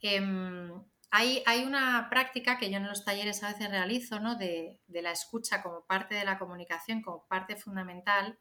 Em, 0.00 0.72
hay, 1.12 1.44
hay, 1.46 1.62
una 1.62 2.08
práctica 2.10 2.58
que 2.58 2.72
yo 2.72 2.78
en 2.78 2.88
los 2.88 3.04
talleres 3.04 3.40
a 3.44 3.52
veces 3.52 3.70
realizo, 3.70 4.18
¿no? 4.18 4.34
De, 4.34 4.80
de 4.88 5.02
la 5.02 5.12
escucha 5.12 5.62
como 5.62 5.86
parte 5.86 6.16
de 6.16 6.24
la 6.24 6.40
comunicación, 6.40 7.02
como 7.02 7.24
parte 7.28 7.54
fundamental, 7.54 8.36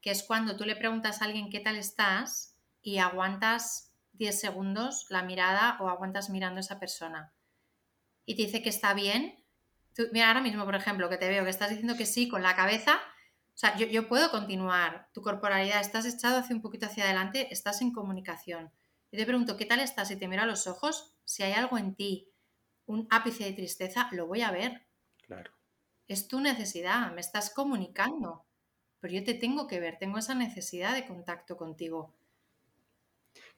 que 0.00 0.12
es 0.12 0.22
cuando 0.22 0.56
tú 0.56 0.64
le 0.64 0.76
preguntas 0.76 1.20
a 1.20 1.24
alguien 1.24 1.50
qué 1.50 1.58
tal 1.58 1.74
estás 1.74 2.56
y 2.80 2.98
aguantas 2.98 3.87
10 4.18 4.38
segundos 4.38 5.06
la 5.08 5.22
mirada 5.22 5.78
o 5.80 5.88
aguantas 5.88 6.28
mirando 6.30 6.58
a 6.58 6.60
esa 6.60 6.78
persona 6.78 7.32
y 8.28 8.36
te 8.36 8.42
dice 8.42 8.60
que 8.60 8.68
está 8.68 8.92
bien, 8.92 9.42
mira, 10.12 10.28
ahora 10.28 10.42
mismo, 10.42 10.66
por 10.66 10.74
ejemplo, 10.74 11.08
que 11.08 11.16
te 11.16 11.30
veo 11.30 11.44
que 11.44 11.50
estás 11.50 11.70
diciendo 11.70 11.96
que 11.96 12.04
sí 12.04 12.28
con 12.28 12.42
la 12.42 12.54
cabeza, 12.54 12.96
o 12.96 13.56
sea, 13.56 13.74
yo, 13.78 14.06
puedo 14.06 14.30
continuar, 14.30 15.08
tu 15.14 15.22
corporalidad, 15.22 15.80
estás 15.80 16.04
echado 16.04 16.36
hacia 16.36 16.54
un 16.54 16.60
poquito 16.60 16.84
hacia 16.84 17.04
adelante, 17.04 17.48
estás 17.50 17.80
en 17.80 17.90
comunicación. 17.90 18.70
Yo 19.10 19.18
te 19.18 19.24
pregunto, 19.24 19.56
¿qué 19.56 19.64
tal 19.64 19.80
estás? 19.80 20.10
Y 20.10 20.16
te 20.16 20.28
miro 20.28 20.42
a 20.42 20.46
los 20.46 20.66
ojos, 20.66 21.16
si 21.24 21.42
hay 21.42 21.54
algo 21.54 21.78
en 21.78 21.94
ti, 21.94 22.30
un 22.84 23.08
ápice 23.08 23.44
de 23.44 23.54
tristeza, 23.54 24.10
lo 24.12 24.26
voy 24.26 24.42
a 24.42 24.50
ver. 24.50 24.86
Claro. 25.22 25.50
Es 26.06 26.28
tu 26.28 26.38
necesidad, 26.40 27.10
me 27.12 27.22
estás 27.22 27.48
comunicando, 27.48 28.44
pero 29.00 29.14
yo 29.14 29.24
te 29.24 29.32
tengo 29.32 29.66
que 29.66 29.80
ver, 29.80 29.96
tengo 29.98 30.18
esa 30.18 30.34
necesidad 30.34 30.92
de 30.92 31.06
contacto 31.06 31.56
contigo. 31.56 32.14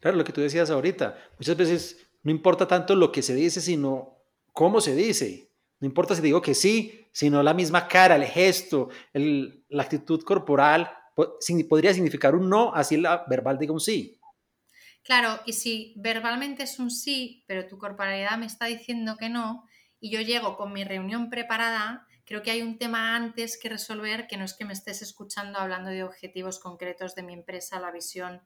Claro, 0.01 0.17
lo 0.17 0.25
que 0.25 0.33
tú 0.33 0.41
decías 0.41 0.71
ahorita, 0.71 1.17
muchas 1.39 1.57
veces 1.57 2.07
no 2.23 2.31
importa 2.31 2.67
tanto 2.67 2.95
lo 2.95 3.13
que 3.13 3.23
se 3.23 3.35
dice, 3.35 3.61
sino 3.61 4.19
cómo 4.53 4.81
se 4.81 4.95
dice. 4.95 5.51
No 5.79 5.87
importa 5.87 6.15
si 6.15 6.23
digo 6.23 6.43
que 6.43 6.55
sí, 6.55 7.07
sino 7.13 7.43
la 7.43 7.55
misma 7.55 7.89
cara, 7.89 8.17
el 8.17 8.25
gesto, 8.25 8.91
la 9.13 9.83
actitud 9.83 10.23
corporal, 10.23 10.91
podría 11.69 11.95
significar 11.95 12.35
un 12.35 12.49
no, 12.49 12.75
así 12.75 12.97
la 12.97 13.25
verbal 13.29 13.59
diga 13.59 13.73
un 13.73 13.81
sí. 13.81 14.21
Claro, 15.03 15.41
y 15.47 15.55
si 15.55 15.95
verbalmente 15.97 16.63
es 16.63 16.79
un 16.79 16.91
sí, 16.91 17.45
pero 17.47 17.67
tu 17.67 17.79
corporalidad 17.79 18.37
me 18.39 18.47
está 18.47 18.67
diciendo 18.67 19.17
que 19.19 19.31
no, 19.31 19.65
y 19.99 20.11
yo 20.11 20.21
llego 20.21 20.57
con 20.57 20.73
mi 20.73 20.85
reunión 20.85 21.31
preparada, 21.31 22.07
creo 22.25 22.43
que 22.43 22.51
hay 22.51 22.63
un 22.63 22.79
tema 22.79 23.17
antes 23.17 23.59
que 23.59 23.71
resolver 23.71 24.27
que 24.27 24.37
no 24.37 24.45
es 24.45 24.55
que 24.55 24.65
me 24.65 24.75
estés 24.75 25.03
escuchando 25.03 25.59
hablando 25.59 25.91
de 25.91 26.05
objetivos 26.05 26.59
concretos 26.59 27.15
de 27.15 27.23
mi 27.23 27.33
empresa, 27.33 27.81
la 27.81 27.91
visión, 27.91 28.43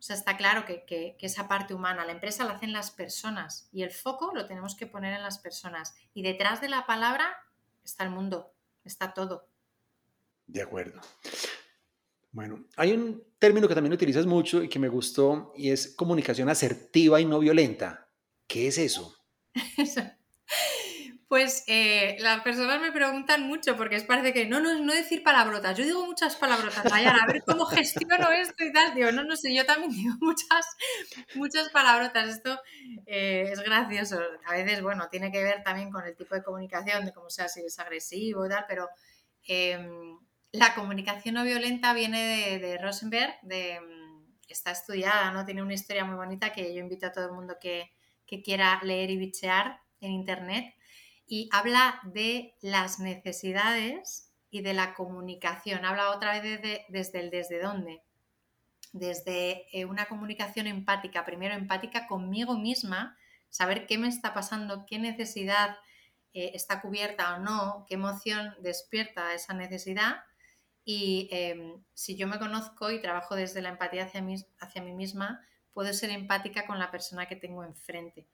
o 0.00 0.02
sea, 0.02 0.16
está 0.16 0.38
claro 0.38 0.64
que, 0.64 1.14
esa 1.20 1.46
parte 1.46 1.74
humana, 1.74 2.06
la 2.06 2.12
empresa 2.12 2.46
la 2.46 2.54
hacen 2.54 2.72
las 2.72 2.90
personas 2.90 3.68
y 3.70 3.82
el 3.82 3.90
foco 3.90 4.32
lo 4.34 4.46
tenemos 4.46 4.74
que 4.74 4.86
poner 4.86 5.12
en 5.12 5.22
las 5.22 5.38
personas. 5.38 5.94
Y 6.14 6.22
detrás 6.22 6.62
de 6.62 6.70
la 6.70 6.86
palabra 6.86 7.36
está 7.84 8.04
el 8.04 8.10
mundo, 8.10 8.54
está 8.82 9.12
todo. 9.12 9.46
De 10.46 10.62
acuerdo. 10.62 11.02
Bueno, 12.32 12.64
hay 12.76 12.92
un 12.92 13.22
término 13.38 13.68
que 13.68 13.74
también 13.74 13.92
utilizas 13.92 14.24
mucho 14.24 14.62
y 14.62 14.70
que 14.70 14.78
me 14.78 14.88
gustó 14.88 15.52
y 15.54 15.70
es 15.70 15.94
comunicación 15.94 16.48
asertiva 16.48 17.20
y 17.20 17.26
no 17.26 17.38
violenta. 17.38 18.08
¿Qué 18.46 18.68
es 18.68 18.78
eso? 18.78 19.14
Pues 21.30 21.62
eh, 21.68 22.16
las 22.18 22.40
personas 22.40 22.80
me 22.80 22.90
preguntan 22.90 23.46
mucho 23.46 23.76
porque 23.76 23.94
es 23.94 24.02
parece 24.02 24.32
que 24.32 24.46
no, 24.46 24.58
no, 24.58 24.76
no 24.80 24.92
decir 24.92 25.22
palabrotas. 25.22 25.78
Yo 25.78 25.84
digo 25.84 26.04
muchas 26.04 26.34
palabrotas, 26.34 26.82
Dayana, 26.82 27.22
a 27.22 27.32
ver 27.32 27.44
cómo 27.46 27.66
gestiono 27.66 28.32
esto 28.32 28.64
y 28.64 28.72
tal. 28.72 28.96
Digo, 28.96 29.12
no, 29.12 29.22
no 29.22 29.36
sé, 29.36 29.54
yo 29.54 29.64
también 29.64 29.92
digo 29.94 30.16
muchas, 30.20 30.66
muchas 31.36 31.68
palabrotas. 31.68 32.30
Esto 32.30 32.60
eh, 33.06 33.48
es 33.52 33.60
gracioso. 33.60 34.18
A 34.44 34.54
veces, 34.54 34.82
bueno, 34.82 35.06
tiene 35.08 35.30
que 35.30 35.40
ver 35.40 35.62
también 35.62 35.92
con 35.92 36.04
el 36.04 36.16
tipo 36.16 36.34
de 36.34 36.42
comunicación, 36.42 37.04
de 37.04 37.12
cómo 37.12 37.30
sea, 37.30 37.48
si 37.48 37.60
es 37.60 37.78
agresivo 37.78 38.44
y 38.44 38.48
tal, 38.48 38.64
pero 38.66 38.88
em, 39.44 40.18
la 40.50 40.74
comunicación 40.74 41.36
no 41.36 41.44
violenta 41.44 41.94
viene 41.94 42.58
de, 42.58 42.76
Rosenberg, 42.78 43.38
de, 43.42 43.78
está 44.48 44.72
estudiada, 44.72 45.30
¿no? 45.30 45.44
Tiene 45.44 45.62
una 45.62 45.74
historia 45.74 46.04
muy 46.04 46.16
bonita 46.16 46.52
que 46.52 46.74
yo 46.74 46.80
invito 46.80 47.06
a 47.06 47.12
todo 47.12 47.26
el 47.26 47.32
mundo 47.34 47.56
que, 47.60 47.92
que 48.26 48.42
quiera 48.42 48.80
leer 48.82 49.10
y 49.10 49.16
bichear 49.16 49.78
en 50.00 50.10
internet 50.10 50.74
y 51.30 51.48
habla 51.52 52.00
de 52.02 52.56
las 52.60 52.98
necesidades 52.98 54.32
y 54.50 54.62
de 54.62 54.74
la 54.74 54.94
comunicación. 54.94 55.84
Habla 55.84 56.10
otra 56.10 56.40
vez 56.40 56.60
desde 56.88 57.20
el 57.20 57.30
desde 57.30 57.62
dónde. 57.62 58.02
Desde 58.92 59.64
eh, 59.70 59.84
una 59.84 60.06
comunicación 60.06 60.66
empática, 60.66 61.24
primero 61.24 61.54
empática 61.54 62.08
conmigo 62.08 62.58
misma, 62.58 63.16
saber 63.48 63.86
qué 63.86 63.96
me 63.96 64.08
está 64.08 64.34
pasando, 64.34 64.86
qué 64.86 64.98
necesidad 64.98 65.78
eh, 66.34 66.50
está 66.54 66.80
cubierta 66.80 67.36
o 67.36 67.38
no, 67.38 67.86
qué 67.88 67.94
emoción 67.94 68.56
despierta 68.60 69.32
esa 69.32 69.54
necesidad. 69.54 70.24
Y 70.84 71.28
em, 71.30 71.80
si 71.94 72.16
yo 72.16 72.26
me 72.26 72.40
conozco 72.40 72.90
y 72.90 73.00
trabajo 73.00 73.36
desde 73.36 73.62
la 73.62 73.68
empatía 73.68 74.06
hacia 74.06 74.20
mí, 74.20 74.34
hacia 74.58 74.82
mí 74.82 74.92
misma, 74.92 75.46
puedo 75.72 75.92
ser 75.92 76.10
empática 76.10 76.66
con 76.66 76.80
la 76.80 76.90
persona 76.90 77.26
que 77.26 77.36
tengo 77.36 77.62
enfrente. 77.62 78.26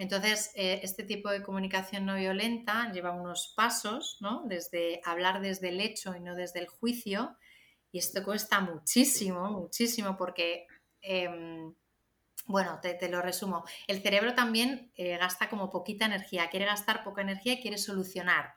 Entonces, 0.00 0.50
eh, 0.54 0.80
este 0.82 1.02
tipo 1.02 1.28
de 1.28 1.42
comunicación 1.42 2.06
no 2.06 2.14
violenta 2.14 2.90
lleva 2.90 3.12
unos 3.12 3.52
pasos, 3.54 4.16
¿no? 4.20 4.44
Desde 4.46 5.02
hablar 5.04 5.42
desde 5.42 5.68
el 5.68 5.78
hecho 5.78 6.16
y 6.16 6.20
no 6.20 6.34
desde 6.34 6.60
el 6.60 6.68
juicio. 6.68 7.36
Y 7.92 7.98
esto 7.98 8.24
cuesta 8.24 8.60
muchísimo, 8.60 9.50
muchísimo, 9.50 10.16
porque, 10.16 10.66
em, 11.02 11.74
bueno, 12.46 12.80
te, 12.80 13.10
lo 13.10 13.20
resumo. 13.20 13.62
El 13.86 14.00
cerebro 14.00 14.34
también 14.34 14.90
eh, 14.96 15.18
gasta 15.18 15.50
como 15.50 15.70
poquita 15.70 16.06
energía, 16.06 16.48
quiere 16.48 16.64
gastar 16.64 17.04
poca 17.04 17.20
energía 17.20 17.52
y 17.52 17.60
quiere 17.60 17.76
solucionar. 17.76 18.54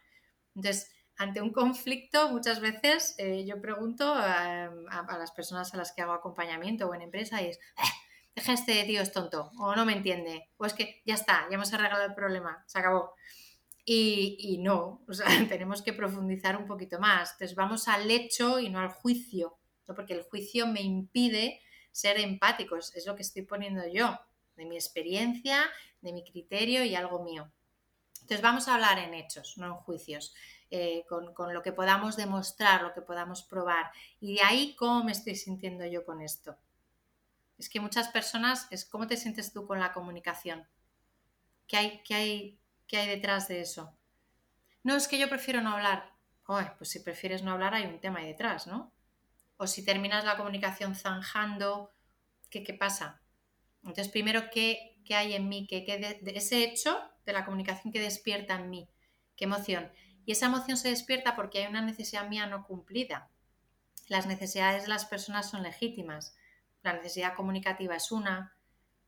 Entonces, 0.55 0.93
ante 1.17 1.41
un 1.41 1.51
conflicto, 1.51 2.29
muchas 2.29 2.61
veces 2.61 3.15
eh, 3.17 3.43
yo 3.45 3.59
pregunto 3.59 4.13
a, 4.15 4.71
las 5.19 5.31
personas 5.31 5.73
a 5.73 5.77
las 5.77 5.91
que 5.91 6.03
hago 6.03 6.13
acompañamiento 6.13 6.87
o 6.87 6.95
en 6.95 7.01
empresa 7.01 7.41
y 7.41 7.47
es, 7.47 7.59
deja 8.35 8.53
este 8.53 8.83
tío 8.85 9.01
es 9.01 9.11
tonto, 9.11 9.51
o 9.59 9.75
no 9.75 9.85
me 9.85 9.93
entiende, 9.93 10.49
o 10.57 10.65
es 10.65 10.73
que 10.73 11.01
ya 11.05 11.15
está, 11.15 11.47
ya 11.49 11.55
hemos 11.55 11.73
arreglado 11.73 12.05
el 12.05 12.13
problema, 12.13 12.63
se 12.67 12.79
acabó. 12.79 13.13
Y, 13.85 14.59
no, 14.61 15.03
o 15.07 15.13
sea, 15.13 15.25
tenemos 15.49 15.81
que 15.81 15.91
profundizar 15.91 16.55
un 16.55 16.67
poquito 16.67 16.99
más. 16.99 17.33
Entonces 17.33 17.55
vamos 17.55 17.89
al 17.89 18.09
hecho 18.09 18.59
y 18.59 18.69
no 18.69 18.79
al 18.79 18.89
juicio, 18.89 19.57
porque 19.85 20.13
el 20.13 20.23
juicio 20.23 20.67
me 20.67 20.81
impide 20.81 21.59
ser 21.91 22.17
empático, 22.19 22.77
es 22.77 23.05
lo 23.05 23.15
que 23.15 23.21
estoy 23.21 23.43
poniendo 23.43 23.85
yo, 23.87 24.17
de 24.55 24.65
mi 24.65 24.75
experiencia, 24.75 25.69
de 26.01 26.13
mi 26.13 26.23
criterio 26.23 26.83
y 26.83 26.95
algo 26.95 27.23
mío. 27.23 27.51
Entonces 28.21 28.41
vamos 28.41 28.67
a 28.67 28.75
hablar 28.75 28.99
en 28.99 29.13
hechos, 29.13 29.57
no 29.57 29.67
en 29.67 29.73
juicios, 29.73 30.33
eh, 30.71 31.03
con, 31.09 31.33
con, 31.33 31.53
lo 31.53 31.61
que 31.61 31.73
podamos 31.73 32.15
demostrar, 32.15 32.81
lo 32.81 32.93
que 32.93 33.01
podamos 33.01 33.43
probar. 33.43 33.91
Y 34.21 34.35
de 34.35 34.41
ahí 34.41 34.75
cómo 34.77 35.03
me 35.03 35.11
estoy 35.11 35.35
sintiendo 35.35 35.85
yo 35.85 36.05
con 36.05 36.21
esto. 36.21 36.57
Es 37.63 37.69
que 37.69 37.79
muchas 37.79 38.09
personas, 38.09 38.67
es 38.71 38.83
cómo 38.83 39.07
te 39.07 39.15
sientes 39.15 39.53
tú 39.53 39.65
con 39.65 39.79
la 39.79 39.93
comunicación. 39.93 40.67
¿Qué 41.65 41.77
hay, 41.77 42.03
qué 42.03 42.13
hay, 42.13 42.59
qué 42.87 42.97
hay 42.97 43.07
detrás 43.07 43.47
de 43.47 43.61
eso? 43.61 43.97
No, 44.83 44.97
es 44.97 45.07
que 45.07 45.17
yo 45.17 45.29
prefiero 45.29 45.61
no 45.61 45.71
hablar. 45.71 46.13
pues 46.77 46.89
si 46.89 46.99
prefieres 46.99 47.41
no 47.41 47.53
hablar 47.53 47.73
hay 47.73 47.85
un 47.85 48.01
tema 48.01 48.19
ahí 48.19 48.27
detrás, 48.27 48.67
¿no? 48.67 48.91
O 49.55 49.65
si 49.65 49.85
terminas 49.85 50.25
la 50.25 50.35
comunicación 50.35 50.93
zanjando, 50.93 51.93
¿qué, 52.49 52.65
qué 52.65 52.73
pasa? 52.73 53.21
Entonces, 53.77 54.09
primero, 54.09 54.49
¿qué, 54.51 54.99
qué 55.05 55.15
hay 55.15 55.33
en 55.33 55.47
mí? 55.47 55.65
¿Qué, 55.65 55.85
de, 56.21 56.31
ese 56.35 56.65
hecho 56.65 56.99
de 57.25 57.31
la 57.31 57.45
comunicación 57.45 57.93
que 57.93 58.01
despierta 58.01 58.55
en 58.55 58.69
mí? 58.69 58.89
¿Qué 59.37 59.45
emoción? 59.45 59.89
Y 60.25 60.33
esa 60.33 60.47
emoción 60.47 60.75
se 60.75 60.89
despierta 60.89 61.37
porque 61.37 61.59
hay 61.59 61.67
una 61.67 61.81
necesidad 61.81 62.27
mía 62.27 62.45
no 62.45 62.67
cumplida. 62.67 63.29
Las 64.09 64.27
necesidades 64.27 64.83
de 64.83 64.89
las 64.89 65.05
personas 65.05 65.49
son 65.49 65.63
legítimas. 65.63 66.35
La 66.83 66.93
necesidad 66.93 67.35
comunicativa 67.35 67.95
es 67.95 68.11
una, 68.11 68.55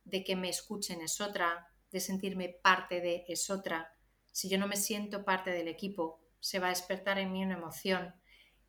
de 0.04 0.24
que 0.24 0.36
me 0.36 0.50
escuchen 0.50 1.02
es 1.02 1.22
otra, 1.22 1.68
de 1.92 2.00
sentirme 2.00 2.50
parte 2.50 3.02
de 3.02 3.26
es 3.28 3.50
otra. 3.50 3.94
Si 4.32 4.50
yo 4.50 4.58
no 4.58 4.68
me 4.68 4.78
siento 4.78 5.24
parte 5.24 5.52
del 5.52 5.68
equipo, 5.68 6.22
se 6.40 6.60
va 6.60 6.68
a 6.68 6.70
despertar 6.70 7.20
en 7.20 7.32
mí 7.32 7.44
una 7.44 7.56
emoción 7.56 8.14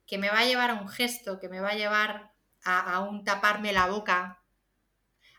que 0.06 0.18
me 0.18 0.30
va 0.30 0.40
a 0.40 0.44
llevar 0.44 0.70
a 0.70 0.74
un 0.74 0.88
gesto, 0.88 1.40
que 1.40 1.48
me 1.48 1.60
va 1.60 1.70
a 1.70 1.76
llevar 1.76 2.32
a, 2.64 3.00
un 3.00 3.24
taparme 3.24 3.72
la 3.72 3.86
boca, 3.86 4.42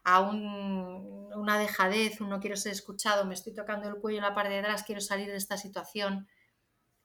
a 0.04 0.22
un, 0.22 1.30
una 1.36 1.58
dejadez, 1.58 2.22
un 2.22 2.30
no 2.30 2.40
quiero 2.40 2.56
ser 2.56 2.72
escuchado, 2.72 3.26
me 3.26 3.34
estoy 3.34 3.54
tocando 3.54 3.90
el 3.90 3.96
cuello 3.96 4.20
en 4.20 4.24
la 4.24 4.36
parte 4.36 4.52
de 4.52 4.60
atrás, 4.60 4.84
quiero 4.84 5.02
salir 5.02 5.28
de 5.28 5.38
esta 5.38 5.58
situación. 5.58 6.28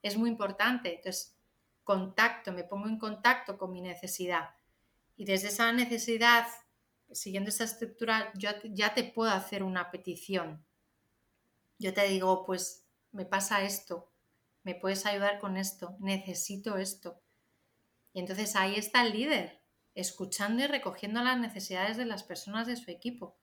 Es 0.02 0.16
muy 0.16 0.30
importante. 0.30 0.96
Entonces, 0.96 1.36
contacto, 1.84 2.52
me 2.52 2.64
pongo 2.64 2.88
en 2.88 2.98
contacto 2.98 3.58
con 3.58 3.72
mi 3.72 3.80
necesidad. 3.80 4.50
Y 5.16 5.24
desde 5.24 5.48
esa 5.48 5.72
necesidad, 5.72 6.46
siguiendo 7.10 7.50
esa 7.50 7.64
estructura, 7.64 8.32
yo 8.36 8.50
ya 8.64 8.94
te 8.94 9.04
puedo 9.04 9.30
hacer 9.30 9.62
una 9.62 9.90
petición. 9.90 10.64
Yo 11.78 11.92
te 11.92 12.08
digo, 12.08 12.44
pues 12.44 12.86
me 13.10 13.26
pasa 13.26 13.62
esto, 13.62 14.12
me 14.62 14.74
puedes 14.74 15.04
ayudar 15.06 15.38
con 15.38 15.56
esto, 15.56 15.96
necesito 16.00 16.78
esto. 16.78 17.20
Y 18.12 18.20
entonces 18.20 18.56
ahí 18.56 18.76
está 18.76 19.04
el 19.04 19.12
líder, 19.12 19.62
escuchando 19.94 20.62
y 20.62 20.66
recogiendo 20.66 21.22
las 21.22 21.38
necesidades 21.38 21.96
de 21.96 22.06
las 22.06 22.22
personas 22.22 22.66
de 22.66 22.76
su 22.76 22.90
equipo, 22.90 23.38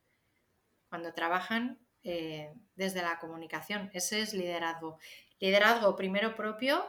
cuando 0.88 1.12
trabajan 1.12 1.78
eh, 2.02 2.54
desde 2.74 3.02
la 3.02 3.18
comunicación. 3.18 3.90
Ese 3.92 4.22
es 4.22 4.32
liderazgo. 4.32 4.98
Liderazgo 5.38 5.96
primero 5.96 6.34
propio 6.34 6.84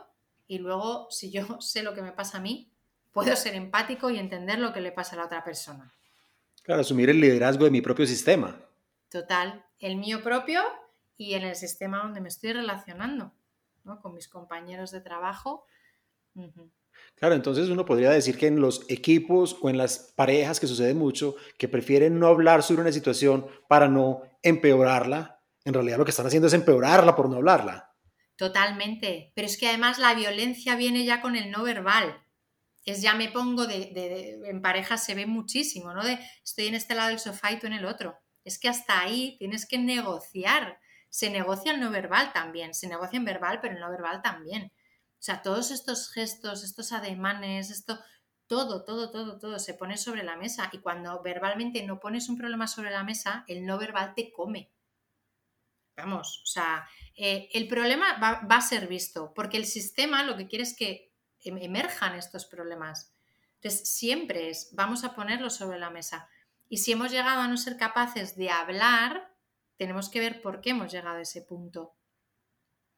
y 0.48 0.58
luego, 0.58 1.08
si 1.12 1.32
yo 1.32 1.44
sé 1.62 1.84
lo 1.84 1.94
que 1.94 2.02
me 2.02 2.12
pasa 2.12 2.38
a 2.38 2.42
mí, 2.42 2.71
puedo 3.12 3.36
ser 3.36 3.56
empático 3.56 4.10
y 4.10 4.18
entender 4.18 4.60
lo 4.60 4.74
que 4.74 4.82
le 4.82 4.92
pasa 4.92 5.16
a 5.16 5.20
la 5.20 5.26
otra 5.26 5.44
persona. 5.44 5.94
Claro, 6.64 6.82
asumir 6.82 7.10
el 7.10 7.20
liderazgo 7.20 7.66
de 7.66 7.72
mi 7.72 7.82
propio 7.82 8.06
sistema. 8.06 8.60
Total, 9.10 9.66
el 9.80 9.98
mío 9.98 10.22
propio 10.22 10.62
y 11.18 11.34
en 11.34 11.44
el 11.44 11.56
sistema 11.56 12.00
donde 12.00 12.22
me 12.22 12.30
estoy 12.30 12.54
relacionando, 12.54 13.34
¿no? 13.84 14.00
con 14.02 14.14
mis 14.14 14.28
compañeros 14.28 14.92
de 14.92 15.02
trabajo. 15.02 15.66
Claro, 17.16 17.36
entonces 17.36 17.70
uno 17.70 17.86
podría 17.86 18.12
decir 18.12 18.38
que 18.38 18.48
en 18.48 18.62
los 18.62 18.90
equipos 18.90 19.58
o 19.62 19.70
en 19.70 19.78
las 19.78 20.14
parejas 20.16 20.60
que 20.60 20.68
sucede 20.68 20.94
mucho, 20.94 21.36
que 21.58 21.68
prefieren 21.68 22.20
no 22.20 22.28
hablar 22.28 22.64
sobre 22.64 22.82
una 22.82 22.92
situación 22.92 23.48
para 23.68 23.88
no 23.88 24.22
empeorarla, 24.44 25.42
en 25.66 25.74
realidad 25.74 25.98
lo 25.98 26.06
que 26.06 26.12
están 26.12 26.26
haciendo 26.26 26.48
es 26.48 26.54
empeorarla 26.54 27.16
por 27.16 27.30
no 27.30 27.38
hablarla. 27.38 27.94
Totalmente, 28.36 29.32
pero 29.36 29.46
es 29.46 29.58
que 29.58 29.68
además 29.68 30.00
la 30.00 30.16
violencia 30.16 30.76
viene 30.76 31.06
ya 31.06 31.22
con 31.22 31.36
el 31.36 31.52
no 31.52 31.64
verbal 31.64 32.21
es 32.86 33.02
ya 33.02 33.14
me 33.14 33.30
pongo 33.30 33.68
de, 33.68 34.40
en 34.46 34.62
pareja 34.62 34.98
se 34.98 35.16
ve 35.16 35.26
muchísimo, 35.26 35.94
¿no? 35.94 36.04
De 36.04 36.20
estoy 36.44 36.68
en 36.68 36.76
este 36.76 36.96
lado 36.96 37.10
del 37.10 37.20
sofá 37.20 37.52
y 37.52 37.60
tú 37.60 37.68
en 37.68 37.74
el 37.74 37.86
otro. 37.86 38.18
Es 38.44 38.60
que 38.60 38.70
hasta 38.70 39.00
ahí 39.02 39.36
tienes 39.38 39.68
que 39.68 39.78
negociar. 39.78 40.80
Se 41.10 41.30
negocia 41.30 41.74
el 41.74 41.80
no 41.80 41.92
verbal 41.92 42.34
también, 42.34 42.74
se 42.74 42.88
negocia 42.88 43.18
en 43.18 43.26
verbal, 43.26 43.60
pero 43.62 43.76
en 43.76 43.82
no 43.82 43.90
verbal 43.92 44.22
también. 44.22 44.72
O 45.22 45.24
sea, 45.24 45.42
todos 45.42 45.70
estos 45.70 46.12
gestos, 46.12 46.64
estos 46.64 46.92
ademanes, 46.94 47.70
esto, 47.70 48.00
todo, 48.48 48.84
todo, 48.84 49.12
todo, 49.12 49.38
todo 49.38 49.60
se 49.60 49.76
pone 49.76 49.98
sobre 49.98 50.24
la 50.24 50.36
mesa. 50.36 50.70
Y 50.72 50.80
cuando 50.80 51.22
verbalmente 51.22 51.84
no 51.84 52.00
pones 52.00 52.30
un 52.30 52.38
problema 52.38 52.66
sobre 52.66 52.90
la 52.90 53.04
mesa, 53.04 53.46
el 53.48 53.66
no 53.66 53.78
verbal 53.78 54.14
te 54.16 54.32
come. 54.32 54.72
Vamos, 55.96 56.42
o 56.44 56.48
sea, 56.48 56.88
eh, 57.16 57.50
el 57.54 57.68
problema 57.68 58.18
va, 58.18 58.40
a 58.50 58.62
ser 58.62 58.88
visto, 58.88 59.34
porque 59.36 59.58
el 59.58 59.66
sistema 59.66 60.24
lo 60.24 60.36
que 60.38 60.48
quiere 60.48 60.64
es 60.64 60.76
que 60.76 61.11
emerjan 61.44 62.16
estos 62.16 62.46
problemas. 62.46 63.14
Entonces, 63.56 63.90
siempre 63.90 64.50
es, 64.50 64.70
vamos 64.74 65.04
a 65.04 65.14
ponerlo 65.14 65.50
sobre 65.50 65.80
la 65.80 65.90
mesa. 65.90 66.28
Y 66.68 66.78
si 66.78 66.94
hemos 66.94 67.12
llegado 67.12 67.42
a 67.42 67.48
no 67.48 67.58
ser 67.58 67.78
capaces 67.78 68.36
de 68.36 68.50
hablar, 68.50 69.32
tenemos 69.78 70.10
que 70.10 70.20
ver 70.20 70.42
por 70.42 70.62
qué 70.62 70.72
hemos 70.72 70.92
llegado 70.92 71.18
a 71.18 71.22
ese 71.22 71.42
punto. 71.42 71.96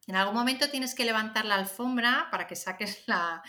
En 0.06 0.15
algún 0.15 0.36
momento 0.36 0.69
tienes 0.69 0.95
que 0.95 1.06
levantar 1.06 1.45
la 1.45 1.56
alfombra 1.56 2.27
para 2.29 2.45
que 2.45 2.56
saques 2.56 3.06
la, 3.08 3.41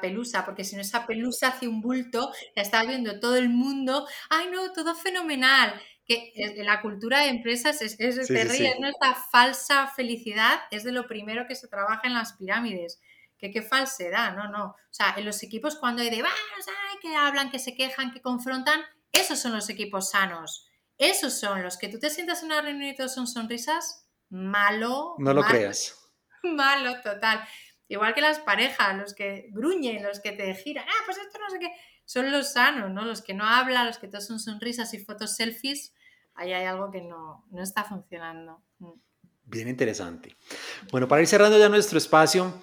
pelusa, 0.00 0.44
porque 0.44 0.64
si 0.64 0.76
no 0.76 0.82
esa 0.82 1.06
pelusa 1.06 1.48
hace 1.48 1.66
un 1.66 1.80
bulto, 1.80 2.32
la 2.54 2.62
está 2.62 2.84
viendo 2.84 3.18
todo 3.18 3.36
el 3.36 3.48
mundo, 3.48 4.06
ay 4.30 4.46
no, 4.52 4.72
todo 4.72 4.94
fenomenal. 4.94 5.74
Que 6.04 6.32
en 6.36 6.64
la 6.64 6.80
cultura 6.80 7.20
de 7.20 7.30
empresas 7.30 7.82
es, 7.82 7.98
es 7.98 8.18
Esta 8.18 9.14
falsa 9.32 9.88
felicidad 9.88 10.60
es 10.70 10.84
de 10.84 10.92
lo 10.92 11.08
primero 11.08 11.48
que 11.48 11.56
se 11.56 11.66
trabaja 11.66 12.02
en 12.04 12.14
las 12.14 12.34
pirámides 12.34 13.00
que 13.38 13.50
qué 13.50 13.62
falsedad, 13.62 14.34
no, 14.34 14.48
no. 14.48 14.66
O 14.66 14.76
sea, 14.90 15.14
en 15.16 15.24
los 15.24 15.42
equipos 15.42 15.76
cuando 15.76 16.02
hay 16.02 16.10
de, 16.10 16.16
ay, 16.16 16.98
que 17.00 17.14
hablan, 17.14 17.50
que 17.50 17.58
se 17.58 17.74
quejan, 17.74 18.12
que 18.12 18.22
confrontan, 18.22 18.80
esos 19.12 19.38
son 19.38 19.52
los 19.52 19.68
equipos 19.68 20.10
sanos. 20.10 20.68
Esos 20.98 21.38
son 21.38 21.62
los 21.62 21.76
que 21.76 21.88
tú 21.88 21.98
te 21.98 22.10
sientas 22.10 22.42
en 22.42 22.46
una 22.46 22.62
reunión 22.62 22.90
y 22.90 22.96
todos 22.96 23.14
son 23.14 23.26
sonrisas, 23.26 24.08
malo. 24.30 25.14
No 25.18 25.34
lo 25.34 25.42
creas. 25.42 25.96
malo 26.42 27.00
total. 27.02 27.46
Igual 27.88 28.14
que 28.14 28.20
las 28.20 28.40
parejas, 28.40 28.96
los 28.96 29.14
que 29.14 29.48
gruñen, 29.52 30.02
los 30.02 30.20
que 30.20 30.32
te 30.32 30.54
giran, 30.54 30.86
ah, 30.88 31.02
pues 31.04 31.18
esto 31.18 31.38
no 31.38 31.50
sé 31.50 31.58
qué, 31.60 31.70
son 32.04 32.32
los 32.32 32.52
sanos, 32.52 32.90
¿no? 32.90 33.04
Los 33.04 33.22
que 33.22 33.34
no 33.34 33.44
hablan, 33.44 33.86
los 33.86 33.98
que 33.98 34.08
todos 34.08 34.26
son 34.26 34.40
sonrisas 34.40 34.92
y 34.94 34.98
fotos 34.98 35.36
selfies, 35.36 35.92
ahí 36.34 36.52
hay 36.52 36.64
algo 36.64 36.90
que 36.90 37.02
no, 37.02 37.44
no 37.50 37.62
está 37.62 37.84
funcionando. 37.84 38.62
Mm. 38.78 38.92
Bien 39.48 39.68
interesante. 39.68 40.36
Bueno, 40.90 41.06
para 41.06 41.22
ir 41.22 41.28
cerrando 41.28 41.56
ya 41.56 41.68
nuestro 41.68 41.98
espacio, 41.98 42.60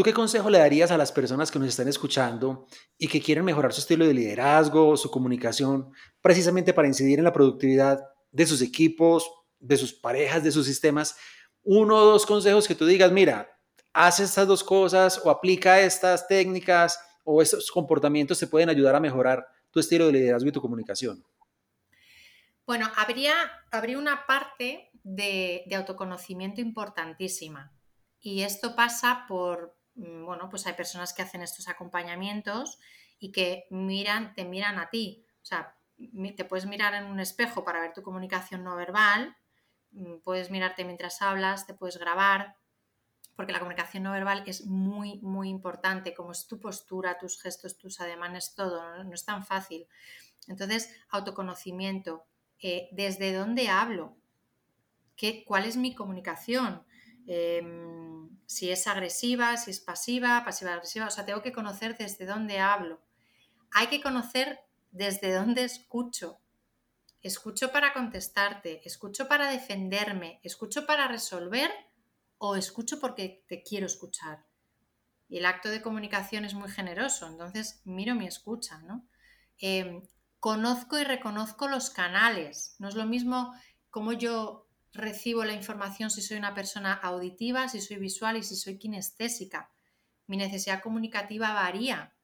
¿tú 0.00 0.04
qué 0.04 0.14
consejo 0.14 0.48
le 0.48 0.56
darías 0.56 0.90
a 0.90 0.96
las 0.96 1.12
personas 1.12 1.50
que 1.50 1.58
nos 1.58 1.68
están 1.68 1.86
escuchando 1.86 2.66
y 2.96 3.06
que 3.06 3.20
quieren 3.20 3.44
mejorar 3.44 3.74
su 3.74 3.82
estilo 3.82 4.06
de 4.06 4.14
liderazgo, 4.14 4.96
su 4.96 5.10
comunicación, 5.10 5.92
precisamente 6.22 6.72
para 6.72 6.88
incidir 6.88 7.18
en 7.18 7.26
la 7.26 7.34
productividad 7.34 8.00
de 8.32 8.46
sus 8.46 8.62
equipos, 8.62 9.30
de 9.58 9.76
sus 9.76 9.92
parejas, 9.92 10.42
de 10.42 10.52
sus 10.52 10.64
sistemas? 10.64 11.16
Uno 11.62 11.96
o 11.96 12.06
dos 12.06 12.24
consejos 12.24 12.66
que 12.66 12.74
tú 12.74 12.86
digas, 12.86 13.12
mira, 13.12 13.54
haz 13.92 14.20
estas 14.20 14.48
dos 14.48 14.64
cosas 14.64 15.20
o 15.22 15.28
aplica 15.28 15.78
estas 15.82 16.26
técnicas 16.26 16.98
o 17.22 17.42
estos 17.42 17.70
comportamientos 17.70 18.38
te 18.38 18.46
pueden 18.46 18.70
ayudar 18.70 18.94
a 18.94 19.00
mejorar 19.00 19.46
tu 19.70 19.80
estilo 19.80 20.06
de 20.06 20.12
liderazgo 20.12 20.48
y 20.48 20.52
tu 20.52 20.62
comunicación. 20.62 21.22
Bueno, 22.64 22.90
habría, 22.96 23.34
habría 23.70 23.98
una 23.98 24.24
parte 24.26 24.90
de, 25.02 25.62
autoconocimiento 25.76 26.62
importantísima. 26.62 27.70
Y 28.18 28.44
esto 28.44 28.74
pasa 28.74 29.26
por, 29.28 29.76
bueno, 29.94 30.48
pues 30.48 30.66
hay 30.66 30.74
personas 30.74 31.12
que 31.12 31.22
hacen 31.22 31.42
estos 31.42 31.68
acompañamientos 31.68 32.78
y 33.18 33.32
que 33.32 33.66
miran, 33.70 34.34
te 34.34 34.44
miran 34.44 34.78
a 34.78 34.90
ti. 34.90 35.24
O 35.42 35.44
sea, 35.44 35.76
te 36.36 36.44
puedes 36.44 36.66
mirar 36.66 36.94
en 36.94 37.04
un 37.04 37.20
espejo 37.20 37.64
para 37.64 37.80
ver 37.80 37.92
tu 37.92 38.02
comunicación 38.02 38.64
no 38.64 38.76
verbal, 38.76 39.36
mm, 39.92 40.18
puedes 40.24 40.50
mirarte 40.50 40.84
mientras 40.84 41.20
hablas, 41.22 41.66
te 41.66 41.74
puedes 41.74 41.98
grabar, 41.98 42.56
porque 43.36 43.52
la 43.52 43.58
comunicación 43.58 44.02
no 44.02 44.12
verbal 44.12 44.42
es 44.46 44.66
muy, 44.66 45.18
muy 45.20 45.48
importante, 45.48 46.14
como 46.14 46.32
es 46.32 46.46
tu 46.46 46.60
postura, 46.60 47.18
tus 47.18 47.40
gestos, 47.40 47.78
tus 47.78 48.00
ademanes, 48.00 48.54
todo, 48.54 49.02
no, 49.02 49.14
es 49.14 49.24
tan 49.24 49.44
fácil. 49.44 49.86
Entonces, 50.46 50.94
autoconocimiento, 51.10 52.24
eh, 52.60 52.88
¿desde 52.92 53.32
dónde 53.32 53.68
hablo? 53.68 54.16
¿Qué, 55.16 55.44
¿Cuál 55.44 55.64
es 55.64 55.76
mi 55.76 55.94
comunicación? 55.94 56.84
Em, 57.26 58.28
si 58.46 58.70
es 58.70 58.86
agresiva, 58.86 59.56
si 59.56 59.70
es 59.70 59.80
pasiva, 59.80 60.44
pasiva-agresiva, 60.44 61.06
o 61.06 61.10
sea, 61.10 61.24
tengo 61.24 61.42
que 61.42 61.52
conocer 61.52 61.96
desde 61.96 62.26
dónde 62.26 62.58
hablo. 62.58 63.00
Hay 63.70 63.86
que 63.86 64.00
conocer 64.00 64.60
desde 64.90 65.32
dónde 65.32 65.64
escucho. 65.64 66.40
Escucho 67.22 67.70
para 67.70 67.92
contestarte, 67.92 68.86
escucho 68.86 69.28
para 69.28 69.50
defenderme, 69.50 70.40
escucho 70.42 70.86
para 70.86 71.06
resolver 71.06 71.70
o 72.38 72.56
escucho 72.56 72.98
porque 72.98 73.44
te 73.46 73.62
quiero 73.62 73.86
escuchar. 73.86 74.46
Y 75.28 75.38
el 75.38 75.46
acto 75.46 75.68
de 75.68 75.82
comunicación 75.82 76.44
es 76.44 76.54
muy 76.54 76.70
generoso, 76.70 77.28
entonces 77.28 77.82
miro 77.84 78.14
mi 78.14 78.26
escucha, 78.26 78.78
¿no? 78.78 79.06
Em, 79.58 80.02
conozco 80.40 80.98
y 80.98 81.04
reconozco 81.04 81.68
los 81.68 81.90
canales. 81.90 82.74
No 82.78 82.88
es 82.88 82.94
lo 82.94 83.04
mismo 83.04 83.54
como 83.90 84.12
yo 84.12 84.69
recibo 84.92 85.44
la 85.44 85.52
información 85.52 86.10
si 86.10 86.22
soy 86.22 86.36
una 86.36 86.54
persona 86.54 86.94
auditiva, 86.94 87.68
si 87.68 87.80
soy 87.80 87.96
visual 87.96 88.36
y 88.36 88.42
si 88.42 88.56
soy 88.56 88.78
kinestésica. 88.78 89.70
Mi 90.26 90.36
necesidad 90.36 90.82
comunicativa 90.82 91.52
varía. 91.52 92.14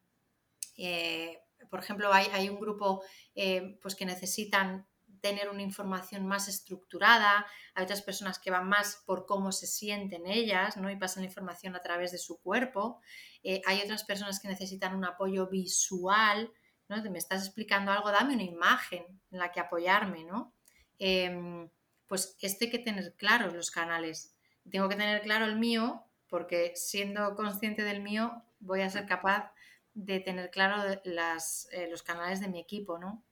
Eh, 0.77 1.39
por 1.71 1.81
ejemplo, 1.81 2.13
hay, 2.13 2.49
un 2.49 2.61
grupo 2.61 3.03
eh, 3.35 3.79
pues 3.83 3.95
que 3.95 4.07
necesitan 4.07 4.87
tener 5.21 5.49
una 5.49 5.63
información 5.63 6.27
más 6.27 6.47
estructurada, 6.49 7.47
hay 7.75 7.85
otras 7.85 8.03
personas 8.03 8.39
que 8.39 8.51
van 8.51 8.69
más 8.69 9.03
por 9.07 9.27
cómo 9.27 9.51
se 9.51 9.67
sienten 9.67 10.27
ellas 10.27 10.77
¿no? 10.77 10.91
y 10.91 10.97
pasan 10.97 11.23
la 11.23 11.29
información 11.29 11.75
a 11.75 11.83
través 11.83 12.13
de 12.13 12.19
su 12.19 12.41
cuerpo, 12.41 13.01
eh, 13.43 13.61
hay 13.67 13.81
otras 13.81 14.05
personas 14.05 14.41
que 14.41 14.49
necesitan 14.49 14.95
un 14.95 15.05
apoyo 15.05 15.49
visual, 15.49 16.53
¿no? 16.89 17.03
me 17.11 17.19
estás 17.19 17.45
explicando 17.45 17.91
algo, 17.91 18.11
dame 18.11 18.35
una 18.35 18.45
imagen 18.45 19.05
en 19.31 19.39
la 19.39 19.51
que 19.51 19.61
apoyarme, 19.61 20.25
¿no? 20.25 20.55
Em, 20.99 21.69
pues 22.07 22.37
esto 22.40 22.64
hay 22.64 22.71
que 22.71 22.79
tener 22.79 23.14
claros 23.14 23.55
los 23.55 23.71
canales. 23.71 24.35
Tengo 24.71 24.88
que 24.88 24.97
tener 24.97 25.23
claro 25.23 25.45
el 25.47 25.57
mío 25.57 26.05
porque 26.29 26.73
siendo 26.75 27.35
consciente 27.37 27.83
del 27.83 28.03
mío 28.03 28.42
voy 28.59 28.83
a 28.83 28.90
ser 28.90 29.07
capaz 29.07 29.53
de 29.95 30.21
tener 30.21 30.51
claro 30.51 31.01
las, 31.05 31.69
eh, 31.73 31.88
los 31.90 32.03
canales 32.03 32.40
de 32.40 32.49
mi 32.49 32.61
equipo, 32.61 32.99
¿no? 32.99 33.25